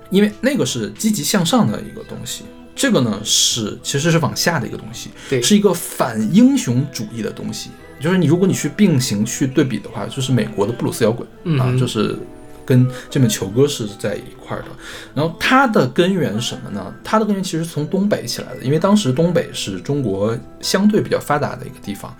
[0.10, 2.44] 因为那个是积极向上的一个东西，
[2.76, 7.70] 这个呢是其实是往下的一个东西，对是一个反英雄主义的东西。
[8.00, 11.28] 就是你如果你去并行去对比的话，就是美国的布鲁斯摇滚
[11.60, 12.18] 啊，就是
[12.66, 14.68] 跟这本球歌是在一块儿的。
[15.14, 16.94] 然后它的根源是什么呢？
[17.04, 22.16] 它的根源其实从东北起来的，因为当时东北是中国相对比较发达的一个地方。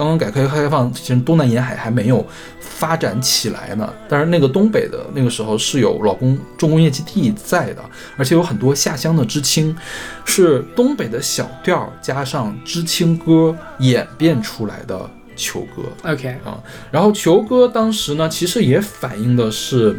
[0.00, 2.26] 刚刚改革开放，其实东南沿海还没有
[2.58, 3.92] 发展起来呢。
[4.08, 7.82] 但是那个东北的那个时候是有老工重工业基地在的，
[8.16, 9.76] 而且有很多下乡的知青，
[10.24, 14.98] 是东北的小调加上知青歌演变出来的
[15.36, 15.82] 球歌。
[16.10, 16.58] ，OK，啊，
[16.90, 19.94] 然后球歌当时呢，其实也反映的是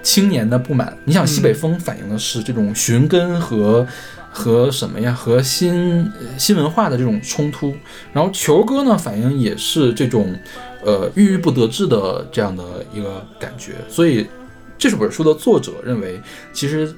[0.00, 0.96] 青年的不满。
[1.04, 3.84] 你想，西北风反映的是这种寻根和、
[4.30, 5.12] 和什么呀？
[5.12, 7.74] 和新呃新文化的这种冲突。
[8.12, 10.34] 然后球哥呢，反映也是这种
[10.84, 13.72] 呃郁郁不得志的这样的一个感觉。
[13.88, 14.26] 所以
[14.76, 16.20] 这本书的作者认为，
[16.52, 16.94] 其实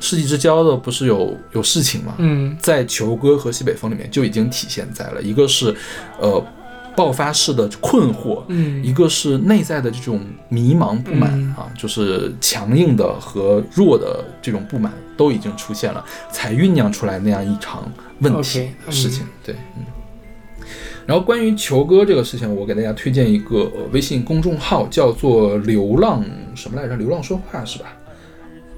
[0.00, 2.14] 世纪之交的不是有有事情吗？
[2.18, 5.74] 嗯在球哥和西北风里面就已经体现在了，一个是
[6.20, 6.44] 呃
[6.94, 19.26] 爆发式的困惑，嗯一个是内在的这种迷茫不满、嗯啊，就是强硬的和弱的这种不满都已经出现了，才酝酿出来那样一场问题事情。
[19.44, 19.84] 对，嗯。
[21.06, 26.24] 然后关于球哥这个事情，我给大家推荐一个呃微信公众号，叫做“流浪
[26.54, 26.96] 什么来着？
[26.96, 27.86] 流浪说话是吧？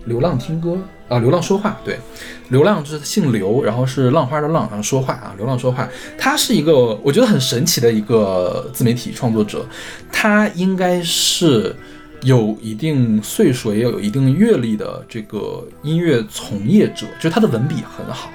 [0.06, 1.98] 流浪听歌啊，流浪说话，对，
[2.50, 9.66] 流浪就是姓刘，然后是浪花的浪，然后说话啊，流浪说话，他是一个我觉得很神奇的一个自媒体创作者，
[10.12, 11.74] 他应该是
[12.26, 18.30] 有一定岁数也有一定阅历的这个音乐从业者，就是他的文笔很好，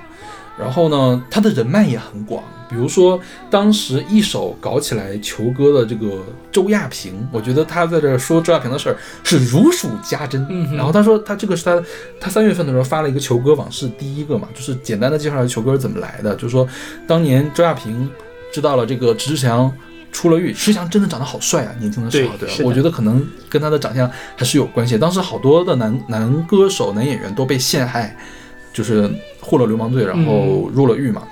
[0.58, 2.42] 然后呢，他的人脉也很广。
[2.70, 3.20] 比如说，
[3.50, 6.24] 当时一手搞起来球哥的这个
[6.54, 8.96] 周亚平，我觉得他在这说周亚平的事儿
[9.26, 10.48] 是如数家珍。
[10.50, 11.84] 嗯然后他说，他这个是他
[12.18, 16.66] 他三月份的时候发了一个球歌往事第一个嘛，就是简单的介绍了球歌是怎么来的，就是说
[17.06, 18.10] 当年周亚平
[18.54, 19.70] 知道了这个迟志强
[20.12, 24.98] 出了狱，石志强真的长得好帅啊，年轻的时候，对我觉得可能跟他的长相还是有关系。
[24.98, 28.16] 当时好多的男男歌手、男演员都被陷害，
[28.74, 29.10] 就是
[29.40, 31.24] 获了流氓罪，然后入了狱嘛。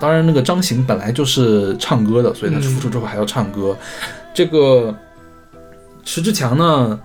[0.00, 3.76] 当然，那个张行本来就是唱歌的，所以他复出之后还要唱歌。
[4.34, 4.92] 这个
[6.04, 6.98] 迟志强呢，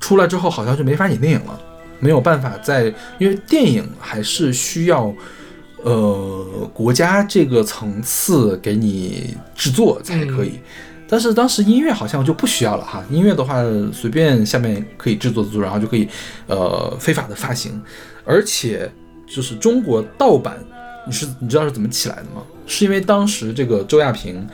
[0.00, 1.60] 出来之后好像就没法演电影了，
[2.00, 5.12] 没有办法在，因为电影还是需要。
[5.82, 10.60] 呃，国家这个层次给你制作才可以，
[11.08, 13.04] 但是当时音乐好像就不需要了哈。
[13.10, 16.08] 音乐的话，随便下面可以制作制作，然后就可以
[16.46, 17.82] 呃非法的发行，
[18.24, 18.90] 而且
[19.26, 20.56] 就是中国盗版，
[21.04, 22.42] 你是你知道是怎么起来的吗？
[22.66, 24.46] 是因为当时这个周亚平，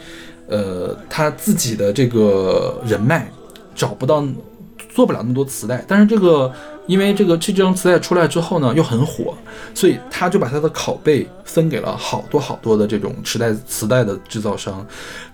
[0.49, 3.31] 呃，他自己的这个人脉
[3.75, 4.27] 找不到，
[4.89, 6.51] 做不了那么多磁带，但是这个
[6.89, 9.33] 因为这个这张磁带出来之后呢，又很火，
[9.75, 14.85] 所以他就把他的拷贝分给了好多好多的这种磁带磁带的制造商，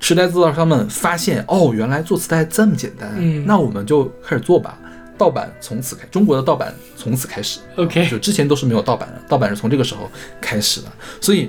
[0.00, 4.78] 磁带制造商们发现哦，原来做磁带这么简单，嗯那我们就开始做吧。
[5.16, 7.60] 盗版从此开，中国的盗版从此开始。
[7.76, 10.10] OK，就之前都是没有盗版的，盗版是从这个时候
[10.40, 10.88] 开始的。
[11.20, 11.48] 所以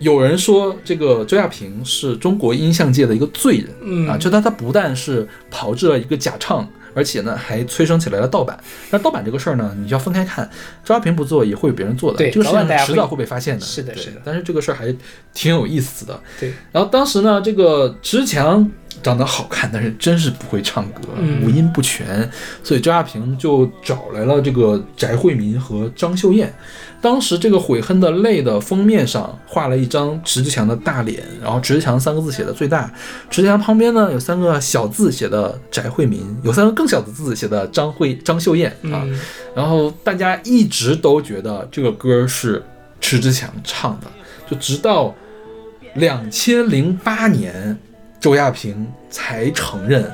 [0.00, 3.68] 有人说，这个周亚平是中国音像界的一个罪人。
[3.82, 6.68] 嗯啊，就他他不但是炮制了一个假唱，
[6.98, 8.58] 而且呢还催生起来了盗版。
[8.90, 10.50] 那盗版这个事儿呢，你要分开看，
[10.84, 13.64] 周亚平不做也会有别人做的，对这个事情迟早会被发现的。
[13.64, 14.92] 是的是的但是这个事儿还
[15.32, 16.20] 挺有意思的。
[16.40, 18.68] 对，然后当时呢，这个池强
[19.02, 22.28] 长得好看，但是真是不会唱歌，嗯五音不全，
[22.62, 26.52] 所以周亚平就找来了这个翟惠民和张秀艳。
[27.00, 32.92] 当时这个《悔恨的泪》的封面上画了一张迟志强的大脸，然后迟志强三个字写的最大，
[33.30, 39.02] 迟志强旁边呢有三个小字写的翟惠民，有三个更小的字写的张慧张秀艳啊。
[39.06, 39.20] 嗯
[39.54, 42.62] 然后大家一直都觉得这个歌是
[43.00, 44.06] 迟志强唱的，
[44.48, 45.14] 就直到
[45.94, 47.76] 两千零八年，
[48.20, 50.10] 周亚平才承认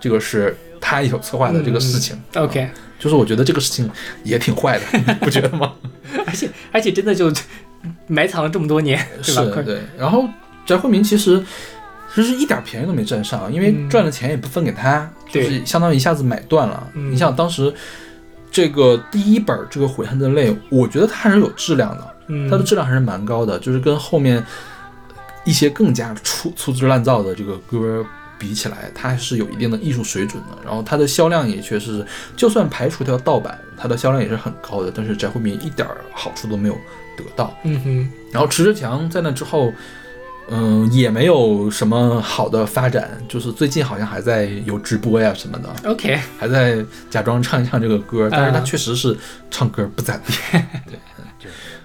[0.00, 2.20] 这个是他一手策划的这个事情。
[2.34, 2.68] OK，
[2.98, 3.88] 就是我觉得这个事情
[4.22, 5.72] 也挺坏的，你 不觉得吗？
[6.26, 7.32] 而且而且真的就
[8.06, 9.62] 埋藏了这么多年，是吧？
[9.64, 9.80] 对。
[9.98, 10.28] 然后
[10.66, 11.42] 翟惠民其实
[12.14, 16.90] 其实一点便宜都没占上，因为嗯赚的钱也不分给他，就是相当于一下子买断了。
[16.94, 17.72] 嗯你想当时
[18.50, 24.44] 这个第一本这个《悔恨的泪》，我觉得它还是有质量的，嗯，它的质量还是蛮高的，就是跟后面
[25.44, 28.04] 一些更加粗粗制滥造的这个歌。
[28.36, 32.04] 比起来，它还是有一定的艺术水准的，然后它的销量也确实，
[32.36, 34.92] 就算排除掉盗版，它的销量也是很高的。
[34.94, 36.74] 但是翟惠民一点儿好处都没有
[37.16, 37.56] 得到。
[37.62, 39.72] 嗯哼，然后迟志强在那之后，
[40.50, 49.16] 嗯，也没有什么好的发展，就是最近好像还在有直播呀什么的，OK，还在假装唱一唱这个歌，但是他啊确实是
[49.48, 50.34] 唱歌不咋地。
[50.86, 50.98] 对，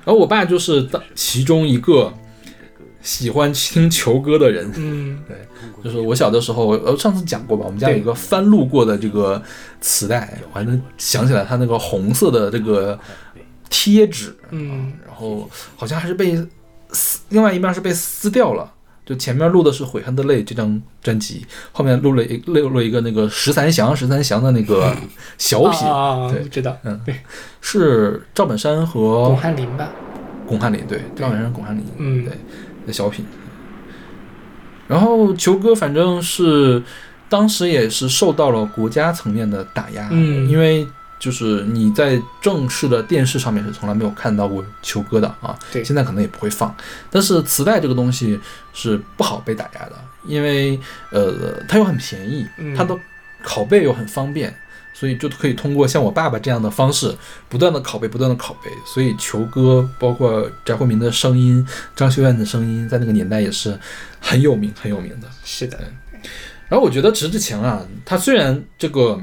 [0.04, 2.12] 然后我爸就是当其中一个
[3.02, 5.20] 喜欢听球歌的人，嗯。
[5.28, 5.38] 对
[5.84, 9.42] 就是我小的时候，呃，上次讲过吧，我们家有一个翻录过的这个
[9.80, 13.00] 磁带，我还能想起来它那个红色的这个
[13.70, 14.92] 贴纸，嗯。
[15.06, 16.36] 然后好像还是被
[16.92, 18.74] 撕，另外一面是被撕掉了。
[19.06, 24.96] 就前面录的是《悔恨的泪》这张专辑，后面录了一录了一个那个十三祥十三祥的那个
[25.38, 27.02] 小品，啊，对知道，嗯。
[27.04, 27.16] 对，
[27.60, 29.90] 是赵本山和巩汉林吧，
[30.46, 32.24] 巩汉林，对，赵本山、巩汉林，嗯。
[32.24, 32.34] 对
[32.86, 33.26] 的小品。
[34.88, 36.82] 然后球哥反正是
[37.30, 40.88] 当时也是受到了国家层面的打压，嗯因为
[41.20, 46.74] 就是你在正式的电视上面是从来没有看到过球哥的啊，对现在可能也不会放，
[47.12, 48.40] 但是磁带这个东西
[48.74, 49.94] 是不好被打压的，
[50.26, 50.80] 因为
[51.12, 52.98] 呃它又很便宜，嗯它的
[53.46, 54.52] 拷贝又很方便。
[55.00, 57.16] 所以就可以通过像我爸爸这样的方式，
[57.48, 58.70] 不断的拷贝，不断的拷贝。
[58.86, 61.66] 所以球哥，包括翟惠民的声音、
[61.96, 63.80] 张秀燕的声音，在那个年代也是
[64.20, 65.28] 很有名、很有名的。
[65.46, 65.80] 是的，
[66.68, 69.22] 然后我觉得迟志强啊，他虽然这个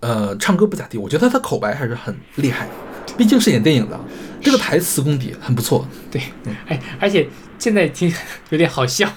[0.00, 2.68] 呃唱歌不咋地，我觉得他的口白还是很厉害，
[3.16, 3.98] 毕竟是演电影的，
[4.42, 5.88] 这个台词功底很不错。
[6.10, 6.20] 对，
[6.68, 7.26] 哎，而且
[7.58, 8.12] 现在听
[8.50, 9.10] 有点好笑，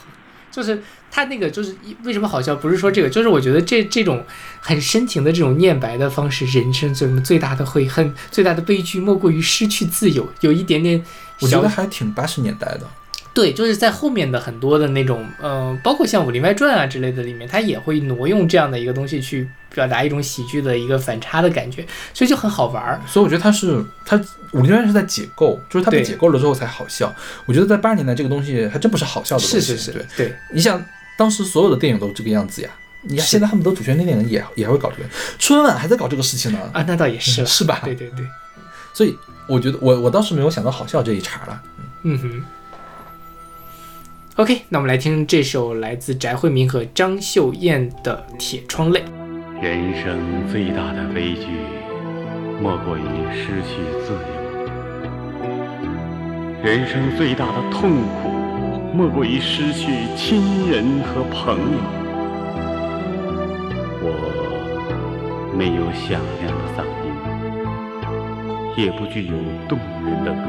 [0.50, 0.82] 就是
[1.16, 2.56] 他那个就是为什么好笑？
[2.56, 4.26] 不是说这个，就是我觉得这这种
[4.60, 11.00] 很深情的这种念白的方式，人生最最大的悔恨、最大的悲剧，莫过于失去自由，有一点点
[11.42, 12.88] 我觉得还挺八十年代的。
[13.32, 23.00] 对，就是在后面的很多的那种，呃，包括像《武林外传》啊之类的里面，他也会挪用这样的一个东西去表达一种喜剧的一个反差的感觉，所以就很好玩儿。
[23.08, 24.18] 所以我觉得他是他
[24.52, 27.12] 《武林外传》是在解构，就是他被解构了之后才好笑。
[27.46, 29.60] 我觉得在八十年代这个东西还真不是好笑的东西。
[29.60, 30.84] 是是是，对，对，你想
[31.18, 32.70] 当时所有的电影都这个样子呀。
[33.06, 37.82] 你看现在他们都主旋律电影也也会搞这个，春晚还在搞这个事情呢，啊，那倒也是了， 是吧？
[37.84, 38.26] 对对对，
[38.94, 39.14] 所以
[39.46, 41.62] 我觉得我我倒是没有想到好笑这一茬了。
[42.04, 42.44] 嗯哼。
[44.38, 49.04] OK，那我们来听这首来自翟惠民和张秀燕的《铁窗泪》。
[49.62, 51.46] 人生最大的悲剧，
[52.60, 54.20] 莫过于失去自由；
[56.64, 58.30] 人生最大的痛苦，
[58.96, 61.80] 莫过于失去亲人和朋友。
[64.04, 64.08] 我
[65.58, 67.06] 没有响亮的嗓音，
[68.78, 69.34] 也不具有
[69.68, 70.48] 动人的歌，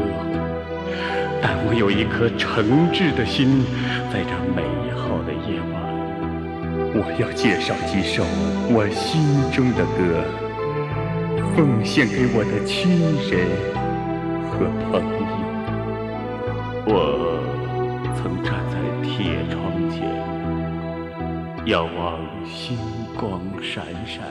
[1.40, 3.64] 但我有一颗诚挚的心，
[4.12, 4.62] 在这美
[4.92, 5.80] 好的夜晚。
[6.96, 8.22] 我要介绍几首
[8.68, 10.22] 我心中的歌，
[11.56, 13.00] 奉献给我的亲
[13.30, 13.48] 人
[14.52, 15.24] 和朋友。
[16.86, 17.33] 我
[18.24, 20.00] 曾站在铁窗前，
[21.66, 22.74] 仰望星
[23.18, 24.24] 光闪闪，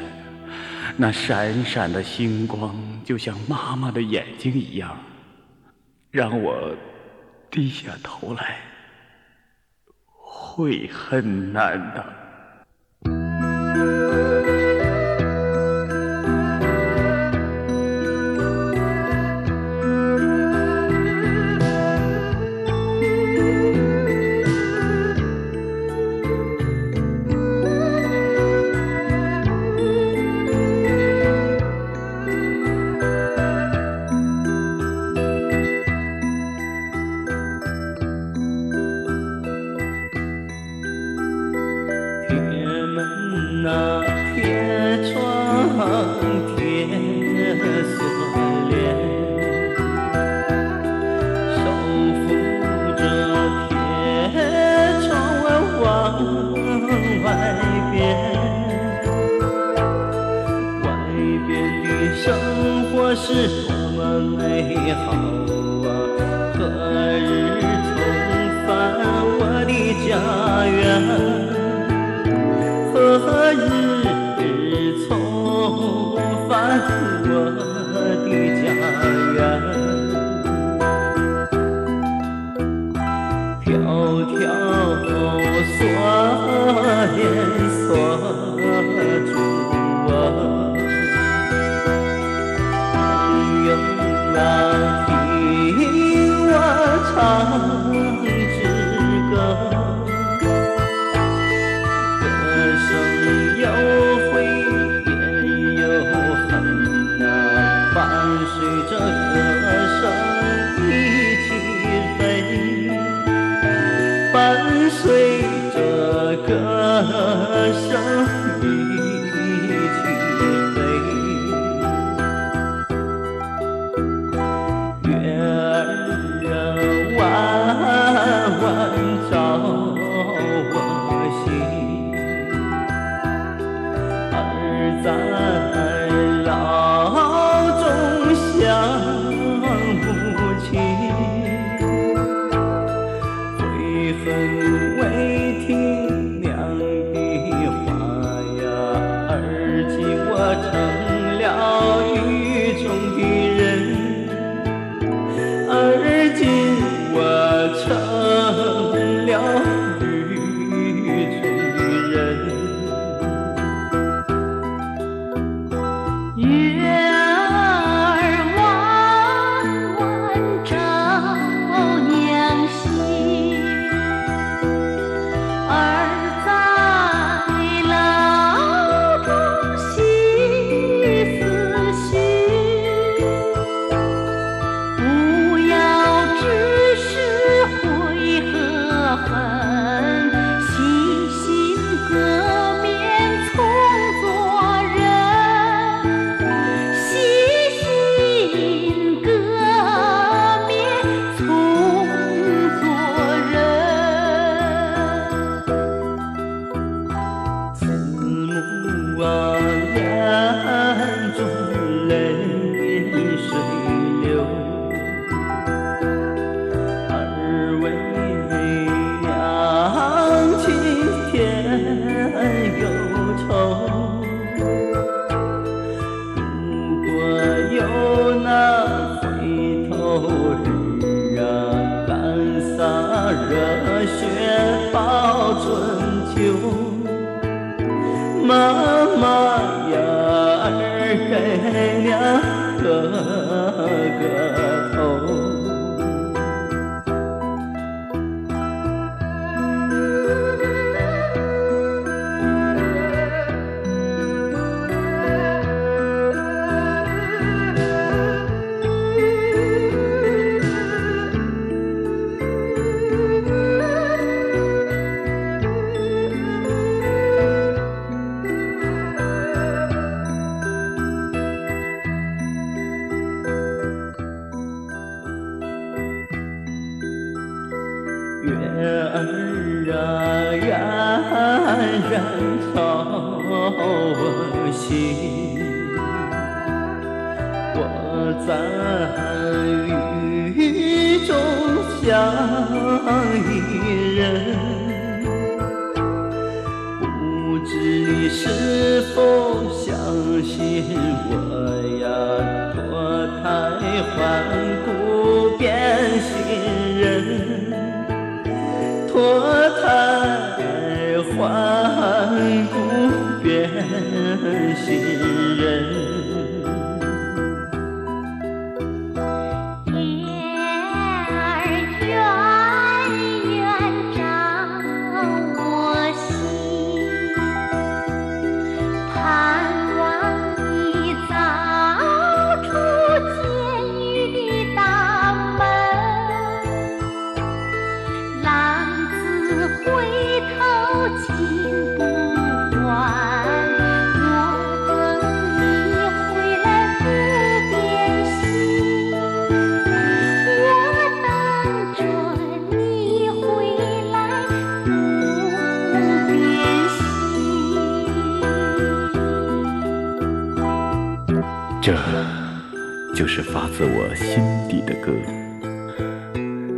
[0.97, 2.75] 那闪闪的星光
[3.05, 4.97] 就像妈妈的眼睛一样，
[6.09, 6.75] 让我
[7.51, 8.57] 低下头来，
[10.15, 12.22] 会很难的。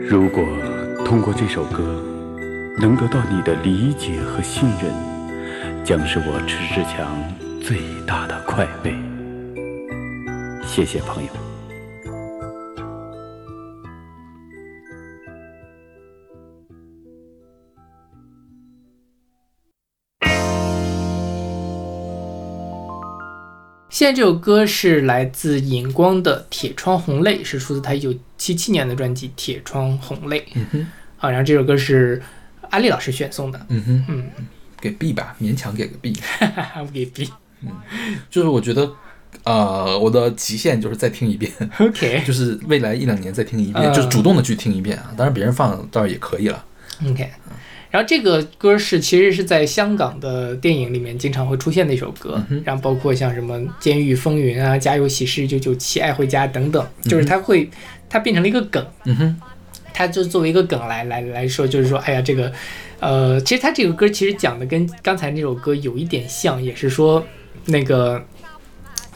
[0.08, 0.46] 如果
[1.04, 2.00] 通过这首歌
[2.80, 4.94] 能得到你的理解和信任，
[5.84, 7.18] 将是我迟志强
[7.60, 8.94] 最大的快慰。
[10.64, 11.30] 谢谢朋友。
[23.90, 28.14] 现在这首歌是来自尹光的《铁窗红泪》，是出自他一九
[28.46, 30.40] 七七年的专辑《铁窗红泪》。
[30.54, 32.22] 嗯哼，好，然后这首歌是
[32.70, 34.24] 阿丽老师选送的，嗯哼，嗯，
[34.80, 36.14] 给 B 吧，勉强给个 B。
[36.80, 37.28] 我 给 B。
[37.64, 37.72] 嗯
[38.30, 38.92] 就是我觉得，
[39.46, 45.12] 呃，我的极限就是再听一遍， OK 就是未来一两年再听一遍，嗯就是主动的去听一遍啊。
[45.18, 46.64] 当然别人放倒是也可以了。
[47.10, 47.28] OK。
[47.92, 57.70] 然后这个歌是其实是在香港的电影里面经常会出现的一首歌，嗯然后包括像什么《监狱风云》啊、《家有喜事》、《九九七》、《爱回家》等等，就是它会
[58.16, 59.36] 它变成了一个梗，嗯哼，
[59.94, 62.50] 它就作为一个梗来来来说，就是说，哎呀，这个，
[63.02, 67.22] 呃，其实它这个歌其实讲的跟刚才那首歌有一点像，也是说
[67.66, 68.24] 那个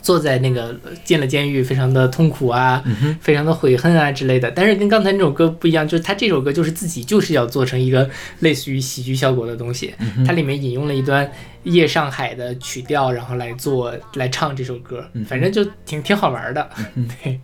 [0.02, 4.52] 坐在那个呃进了监狱，非常的痛苦啊，嗯，非常的悔恨啊之类的。
[4.52, 8.10] 但是跟刚才那首歌不一样，就是他这首歌就是自己就是要做成一个
[8.40, 11.32] 类似于喜剧效果的东西，嗯它里面引用了一段
[11.64, 16.70] 夜上海的曲调，然后来做来唱这首歌，嗯反正就挺挺好玩的，
[17.24, 17.40] 对。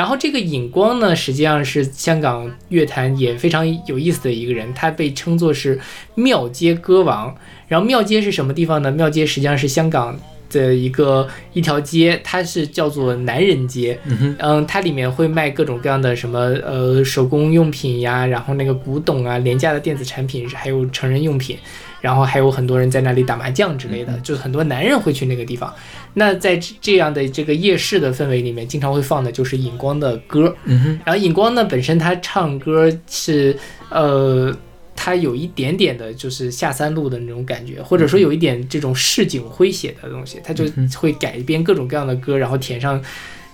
[0.00, 5.78] 然后这个尹光呢，实际上是香港乐坛也非常有意思的一个人，他被称作是
[6.14, 7.36] 庙街歌王。
[7.68, 8.90] 然后庙街是什么地方呢？
[8.90, 10.18] 庙街实际上是香港
[10.48, 13.98] 的一个一条街，它是叫做男人街。
[14.06, 21.58] 嗯哼，嗯，它里面会卖各种各样的什么呃手工用品呀，然后那个古董啊、廉价的电子产品，还有成人用品，
[22.00, 25.70] 然后还有很多人在那里打麻将之类的，就是很多男人会去那个地方。
[26.14, 30.54] 那在这这样的这个夜市的氛围里面，经常会放的就是尹光的歌。
[30.64, 33.56] 嗯哼，然后尹光呢，本身他唱歌是
[33.90, 34.54] 呃。
[35.02, 43.02] 他有一点点的，就是下三路的那种感觉，或者说有一点这种市井诙谐的东西，他就会改编各种各样的歌，然后填上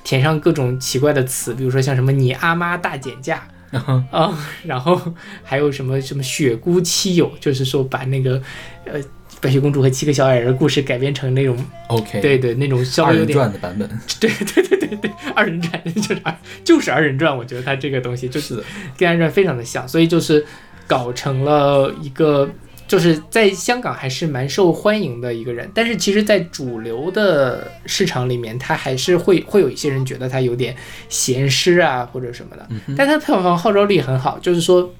[0.02, 5.00] 填上各种奇怪的词，比如说像什么“你阿妈大减价”啊、然后
[5.44, 8.42] 还有什么什么“雪姑妻友”，就是说把那个
[8.84, 9.00] 呃
[9.46, 11.56] 白雪公主和七个小矮人的故事改编成那种
[11.86, 13.88] OK，对对那种稍二人微有点转的版本。
[14.18, 18.62] 对对对对对二人转就是二就是二人转，我觉得他这个东西就是
[18.98, 20.44] 跟二人转非常的像，所以就是
[20.88, 22.50] 搞成了一个。
[22.88, 30.72] 就是在香港还是蛮受欢迎的一个人，但是其实，在主流的市场里面，他还是会会有一些人觉得他有点
[31.08, 34.94] 闲诗啊或者什么的，但他票房号召力很好，就是说，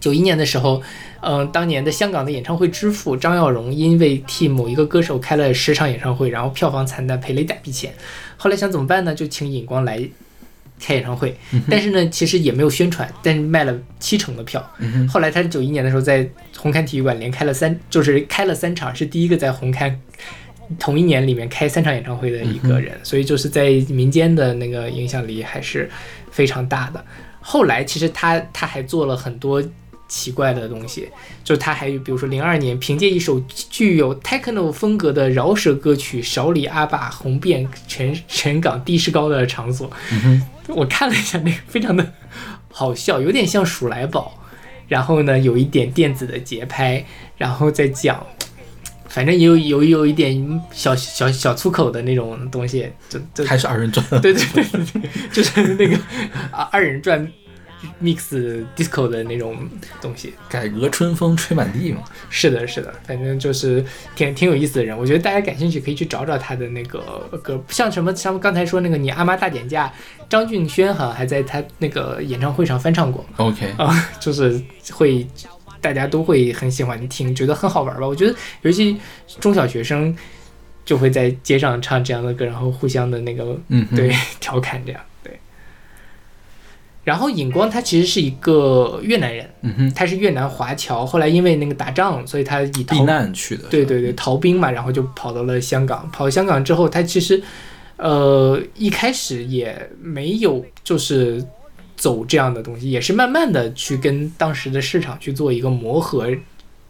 [0.00, 0.82] 九一年的时候，
[1.20, 7.92] 嗯、当年的香港的演唱会之父张耀荣因为替某一个歌手开了十场演唱会，然后票房惨淡，赔了一大笔钱，
[8.36, 9.14] 后来想怎么办呢？
[9.14, 10.00] 就请尹光来
[10.80, 11.36] 开演唱会，
[11.68, 14.64] 但是呢，其实也没有宣传，但是卖了七成的票。
[15.08, 19.92] 后来他九一年的时候在红磡体育馆连开了三，就是开了三场，是第一个在红磡
[20.78, 25.90] 同一年里面开三场演唱会的一个人，所以就是在民间的那个影响力还是
[26.30, 27.04] 非常大的。
[27.40, 29.62] 后来其实他他还做了很多
[30.08, 31.08] 奇怪的东西，
[31.44, 39.90] 就是他还有比如说零二年凭借一首具有 techno 风格的饶舌歌曲《少里阿爸》红遍全全港地势高的场所，
[40.68, 42.12] 我看了一下那个非常的
[42.72, 44.42] 好笑，有点像鼠来宝，
[44.88, 47.04] 然后呢有一点电子的节拍，
[47.36, 48.26] 然后再讲。
[49.10, 54.04] 反正也有有有一点小小小粗口的那种东西，就就还是二人转。
[54.20, 54.84] 对对对，
[55.32, 55.96] 就是那个
[56.50, 57.26] 啊二人转
[58.02, 59.56] mix disco 的那种
[60.00, 60.34] 东西。
[60.48, 62.02] 改革春风吹满地嘛。
[62.30, 63.84] 是的，是的，反正就是
[64.14, 64.96] 挺挺有意思的人。
[64.96, 67.00] 我觉得大家感兴趣可以去找找他的那个
[67.42, 69.92] 歌，像什么像刚才说那个你阿妈大减价，
[70.28, 74.60] 张敬轩好像还在他那个演唱会上翻唱过 OK，啊，就是
[74.92, 75.26] 会
[75.80, 78.06] 大家都会很喜欢听，觉得很好玩吧。
[78.06, 78.98] 我觉得尤其
[79.40, 80.14] 中小学生
[80.84, 85.07] 就会在街上唱这样的歌，然后互相的那个嗯，对，调侃这样对。
[87.08, 93.62] 然后尹光他其实是一个越南人，嗯哼，他是越南华侨，后来因为那个打仗，所以他以避逃难去的。
[93.70, 96.06] 对对对逃兵嘛，然后就跑到了香港。
[96.12, 97.42] 跑到香港之后，他其实
[97.96, 101.42] 呃一开始也没有就是
[101.96, 106.28] 走这样的东西，也是慢慢的去跟当时的市场去做一个磨合。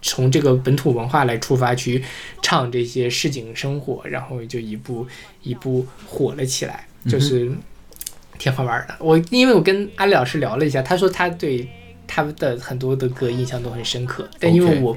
[0.01, 2.05] 从这个本土文化来出发去
[2.40, 5.05] 唱这些市井生活，然后就一步
[5.43, 7.51] 一步火了起来，就是
[8.39, 8.94] 挺好玩的。
[9.01, 11.69] 我因为我跟阿里老师聊了一下，他说他对
[12.06, 14.28] 他的很多的歌印象都很深刻。
[14.39, 14.97] 但因为我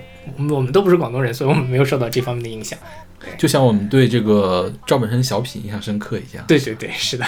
[0.49, 2.77] 我们都不是广东人，所以我们没有受到这方面的影响。
[3.37, 6.45] 就像我们对这个赵本山小品印象深刻一样。
[6.47, 7.25] 对对对，是的。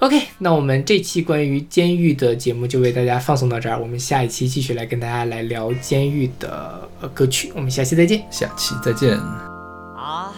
[0.00, 8.20] OK，那我们这期关于监狱的节目就为大家放送到这儿，我们下一期继续来跟大家来聊监狱的呃歌曲，我们下期再见。
[8.28, 9.16] 下期再见。
[9.16, 10.32] 啊，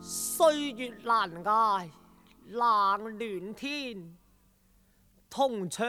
[0.00, 1.82] 岁月难捱，
[2.50, 4.16] 冷乱天，
[5.28, 5.84] 铜墙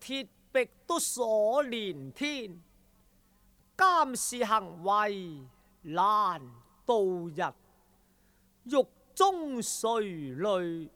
[0.00, 2.60] 铁壁都锁连天。
[3.76, 5.40] 监视行为
[5.82, 6.40] 难
[6.84, 7.40] 度日，
[8.64, 8.84] 狱
[9.14, 10.90] 中垂泪，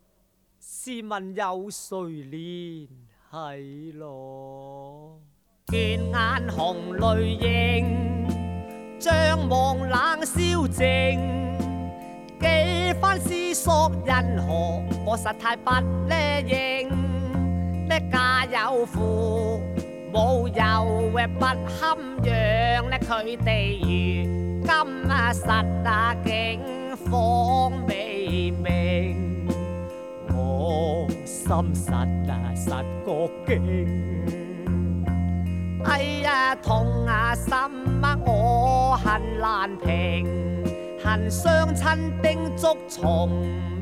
[0.58, 2.88] 试问有谁怜
[3.30, 5.20] 系罗？
[5.66, 11.59] 倦眼红泪影，张望冷笑静。
[12.40, 14.12] 几番思索因
[14.42, 15.70] 何我實太不
[16.08, 16.14] 呢
[16.46, 16.88] 應，
[17.88, 19.60] 呢家有父
[20.12, 23.86] 母又誒不堪讓呢佢哋如
[24.62, 24.70] 今
[25.10, 25.50] 啊實
[25.86, 26.60] 啊境
[27.06, 29.46] 況未明，
[30.34, 33.08] 我心實啊實覺
[33.46, 33.50] 驚。
[35.84, 40.26] 哎呀，痛啊心啊，我恨難平，
[41.10, 43.28] 恨相親叮囑從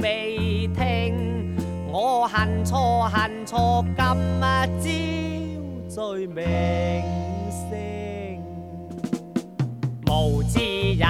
[0.01, 1.55] 未聽，
[1.93, 4.03] 我恨錯恨錯今
[4.43, 6.43] 啊朝罪名
[7.69, 8.41] 聲，
[10.07, 11.07] 無自由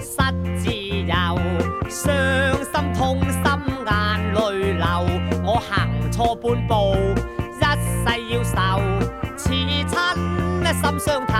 [0.00, 0.16] 失
[0.58, 1.12] 自由，
[1.86, 2.00] 傷
[2.72, 3.42] 心痛心
[3.84, 4.86] 眼淚流，
[5.44, 5.70] 我行
[6.10, 6.96] 錯半步，
[7.60, 7.62] 一
[8.00, 8.56] 世要受。
[9.36, 10.16] 似親
[10.62, 11.32] 呢心傷透，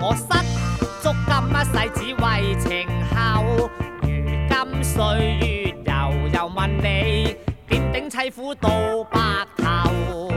[0.00, 0.26] 我失
[1.04, 2.24] 足今一世只为
[2.60, 3.14] 情厚。
[4.00, 4.08] 如
[4.48, 4.96] 今岁
[5.36, 5.44] 月
[5.84, 5.92] 悠
[6.32, 7.36] 悠问你，
[7.68, 8.70] 点顶凄苦到
[9.10, 9.20] 白
[9.58, 10.32] 頭？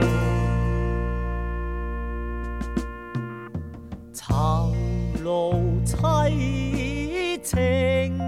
[4.12, 4.74] 囚
[5.24, 5.96] 路凄
[7.42, 8.20] 清，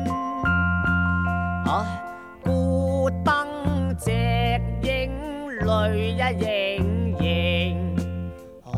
[1.67, 2.01] 唉，
[2.43, 4.11] 孤灯只
[4.81, 5.13] 影
[5.59, 5.69] 泪
[6.13, 7.95] 一盈盈。
[8.65, 8.73] 寒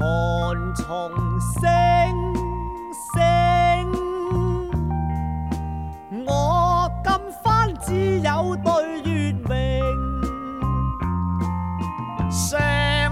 [0.75, 1.13] 蟲
[1.61, 1.71] 聲聲，
[7.93, 8.73] 只有對
[9.05, 9.53] 月明，
[12.31, 12.57] 傷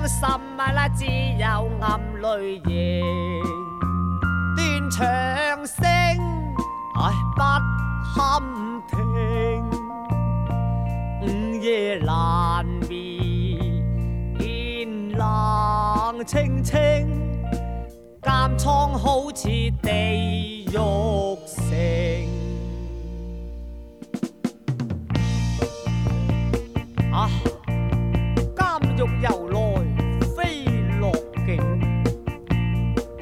[0.09, 0.27] 心
[0.57, 1.45] 啊啦，只有
[1.83, 3.05] 暗淚盈，
[4.57, 5.85] 斷腸聲，
[6.97, 7.43] 唉不
[8.15, 8.19] 堪
[8.89, 8.97] 聽，
[11.21, 11.25] 午
[11.63, 12.89] 夜難眠，
[14.39, 17.07] 天冷清清，
[18.23, 19.47] 監倉好似
[19.83, 22.40] 地獄城。
[27.13, 27.29] 啊！
[28.57, 29.59] 監獄由來
[30.37, 30.65] 非
[31.01, 31.13] 樂
[31.45, 31.49] 境，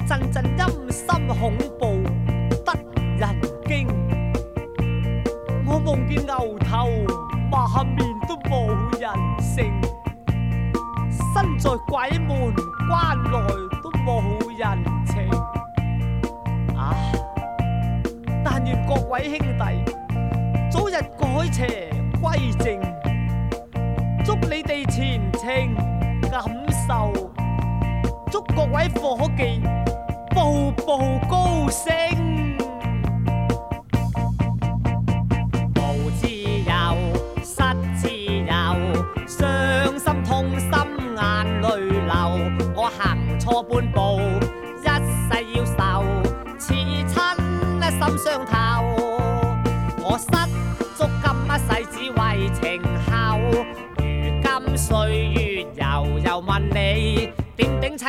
[0.07, 2.03] 陣陣陰森恐怖
[2.63, 2.73] 得
[3.17, 3.21] 人
[3.65, 3.87] 驚。
[5.65, 6.67] 我夢見牛頭
[7.51, 7.97] 馬面
[8.27, 8.67] 都冇
[8.99, 9.09] 人
[9.41, 9.73] 性。
[11.33, 12.53] 身在鬼門
[12.89, 13.37] 關內
[13.81, 14.21] 都冇
[14.57, 15.29] 人情，
[16.75, 16.95] 啊！
[18.43, 19.63] 但願各位兄弟
[20.71, 21.91] 早日改邪
[22.21, 22.79] 歸正，
[24.49, 25.75] 你哋前程
[26.31, 26.41] 感
[26.87, 27.13] 受，
[28.31, 29.61] 祝各位伙计
[30.33, 32.38] 步步高升。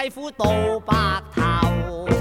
[0.00, 0.46] 大夫到
[0.86, 2.19] 白头。